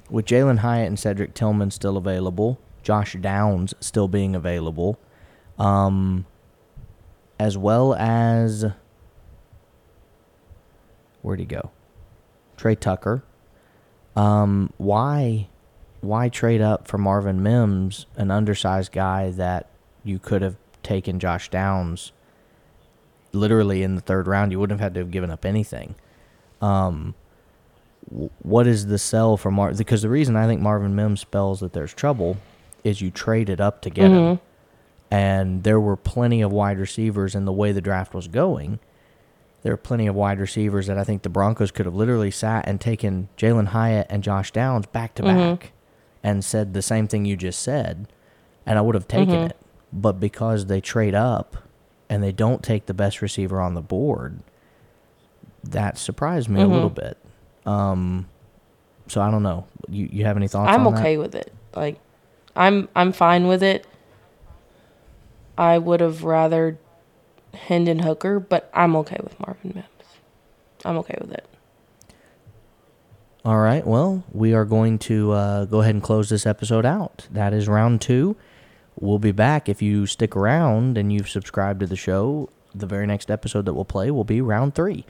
With 0.08 0.24
Jalin 0.24 0.60
Hyatt 0.60 0.86
and 0.86 0.98
Cedric 0.98 1.34
Tillman 1.34 1.72
still 1.72 1.98
available, 1.98 2.58
Josh 2.82 3.14
Downs 3.20 3.74
still 3.80 4.08
being 4.08 4.34
available, 4.34 4.98
um, 5.58 6.24
as 7.38 7.58
well 7.58 7.94
as 7.94 8.64
where'd 11.20 11.40
he 11.40 11.44
go? 11.44 11.70
Tre 12.56 12.74
Tucker. 12.74 13.22
Um, 14.18 14.72
why, 14.78 15.48
why 16.00 16.28
trade 16.28 16.60
up 16.60 16.88
for 16.88 16.98
Marvin 16.98 17.42
Mims, 17.42 18.06
an 18.16 18.30
undersized 18.30 18.92
guy 18.92 19.30
that 19.30 19.68
you 20.04 20.18
could 20.18 20.42
have 20.42 20.56
taken 20.82 21.20
Josh 21.20 21.48
Downs 21.50 22.12
literally 23.32 23.82
in 23.82 23.94
the 23.94 24.00
third 24.00 24.26
round? 24.26 24.52
You 24.52 24.58
wouldn't 24.60 24.80
have 24.80 24.84
had 24.86 24.94
to 24.94 25.00
have 25.00 25.10
given 25.10 25.30
up 25.30 25.44
anything 25.44 25.94
um, 26.60 27.14
what 28.42 28.66
is 28.66 28.86
the 28.86 28.98
sell 28.98 29.36
for 29.36 29.50
Mar? 29.50 29.72
Because 29.74 30.02
the 30.02 30.08
reason 30.08 30.36
I 30.36 30.46
think 30.46 30.60
Marvin 30.60 30.94
Mims 30.94 31.20
spells 31.20 31.60
that 31.60 31.72
there's 31.72 31.92
trouble 31.92 32.38
is 32.84 33.00
you 33.00 33.10
traded 33.10 33.60
up 33.60 33.82
to 33.82 33.90
get 33.90 34.10
him, 34.10 34.40
and 35.10 35.62
there 35.62 35.80
were 35.80 35.96
plenty 35.96 36.40
of 36.40 36.50
wide 36.50 36.78
receivers 36.78 37.34
in 37.34 37.44
the 37.44 37.52
way 37.52 37.72
the 37.72 37.80
draft 37.80 38.14
was 38.14 38.26
going. 38.28 38.78
There 39.62 39.72
are 39.72 39.78
plenty 39.78 40.06
of 40.06 40.14
wide 40.14 40.38
receivers 40.38 40.86
that 40.86 40.98
I 40.98 41.04
think 41.04 41.22
the 41.22 41.28
Broncos 41.28 41.70
could 41.70 41.86
have 41.86 41.94
literally 41.94 42.30
sat 42.30 42.68
and 42.68 42.80
taken 42.80 43.28
Jalin 43.36 43.68
Hyatt 43.68 44.06
and 44.08 44.22
Josh 44.22 44.52
Downs 44.52 44.86
back 44.86 45.14
to 45.16 45.22
mm-hmm. 45.22 45.54
back 45.54 45.72
and 46.22 46.44
said 46.44 46.74
the 46.74 46.82
same 46.82 47.08
thing 47.08 47.24
you 47.24 47.36
just 47.36 47.60
said, 47.60 48.08
and 48.64 48.78
I 48.78 48.82
would 48.82 48.94
have 48.94 49.08
taken 49.08 49.34
mm-hmm. 49.34 49.46
it. 49.46 49.56
But 49.92 50.20
because 50.20 50.66
they 50.66 50.80
trade 50.80 51.14
up 51.14 51.56
and 52.08 52.22
they 52.22 52.32
don't 52.32 52.62
take 52.62 52.86
the 52.86 52.94
best 52.94 53.20
receiver 53.20 53.60
on 53.60 53.74
the 53.74 53.80
board, 53.80 54.40
that 55.64 55.98
surprised 55.98 56.48
me 56.48 56.60
a 56.60 56.66
little 56.66 56.90
mm-hmm. 56.90 57.06
bit. 57.06 57.18
Um, 57.66 58.28
so 59.08 59.20
I 59.20 59.30
don't 59.30 59.42
know. 59.42 59.66
You 59.88 60.08
you 60.10 60.24
have 60.24 60.36
any 60.36 60.48
thoughts? 60.48 60.72
I'm 60.72 60.86
on 60.86 60.94
that? 60.94 61.00
okay 61.00 61.16
with 61.18 61.34
it. 61.34 61.52
Like 61.74 61.98
I'm 62.54 62.88
I'm 62.94 63.12
fine 63.12 63.46
with 63.48 63.62
it. 63.62 63.86
I 65.56 65.78
would 65.78 66.00
have 66.00 66.22
rather 66.22 66.78
Hendon 67.54 68.00
Hooker, 68.00 68.40
but 68.40 68.70
I'm 68.74 68.96
okay 68.96 69.18
with 69.22 69.38
Marvin 69.40 69.72
Mims. 69.74 69.86
I'm 70.84 70.96
okay 70.98 71.16
with 71.20 71.32
it. 71.32 71.46
All 73.44 73.58
right. 73.58 73.86
Well, 73.86 74.24
we 74.32 74.52
are 74.52 74.64
going 74.64 74.98
to 75.00 75.32
uh, 75.32 75.64
go 75.64 75.80
ahead 75.80 75.94
and 75.94 76.02
close 76.02 76.28
this 76.28 76.46
episode 76.46 76.84
out. 76.84 77.26
That 77.30 77.52
is 77.54 77.68
round 77.68 78.00
two. 78.00 78.36
We'll 79.00 79.18
be 79.18 79.32
back 79.32 79.68
if 79.68 79.80
you 79.80 80.06
stick 80.06 80.36
around 80.36 80.98
and 80.98 81.12
you've 81.12 81.28
subscribed 81.28 81.80
to 81.80 81.86
the 81.86 81.96
show. 81.96 82.50
The 82.74 82.86
very 82.86 83.06
next 83.06 83.30
episode 83.30 83.64
that 83.66 83.74
we'll 83.74 83.84
play 83.84 84.10
will 84.10 84.24
be 84.24 84.40
round 84.40 84.74
three. 84.74 85.06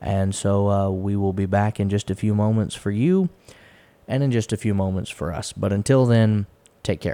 And 0.00 0.34
so 0.34 0.70
uh, 0.70 0.90
we 0.90 1.16
will 1.16 1.32
be 1.32 1.46
back 1.46 1.80
in 1.80 1.88
just 1.88 2.10
a 2.10 2.14
few 2.14 2.34
moments 2.34 2.74
for 2.74 2.90
you 2.90 3.28
and 4.06 4.22
in 4.22 4.30
just 4.30 4.52
a 4.52 4.56
few 4.56 4.74
moments 4.74 5.10
for 5.10 5.32
us. 5.32 5.52
But 5.52 5.72
until 5.72 6.06
then, 6.06 6.46
take 6.82 7.00
care. 7.00 7.12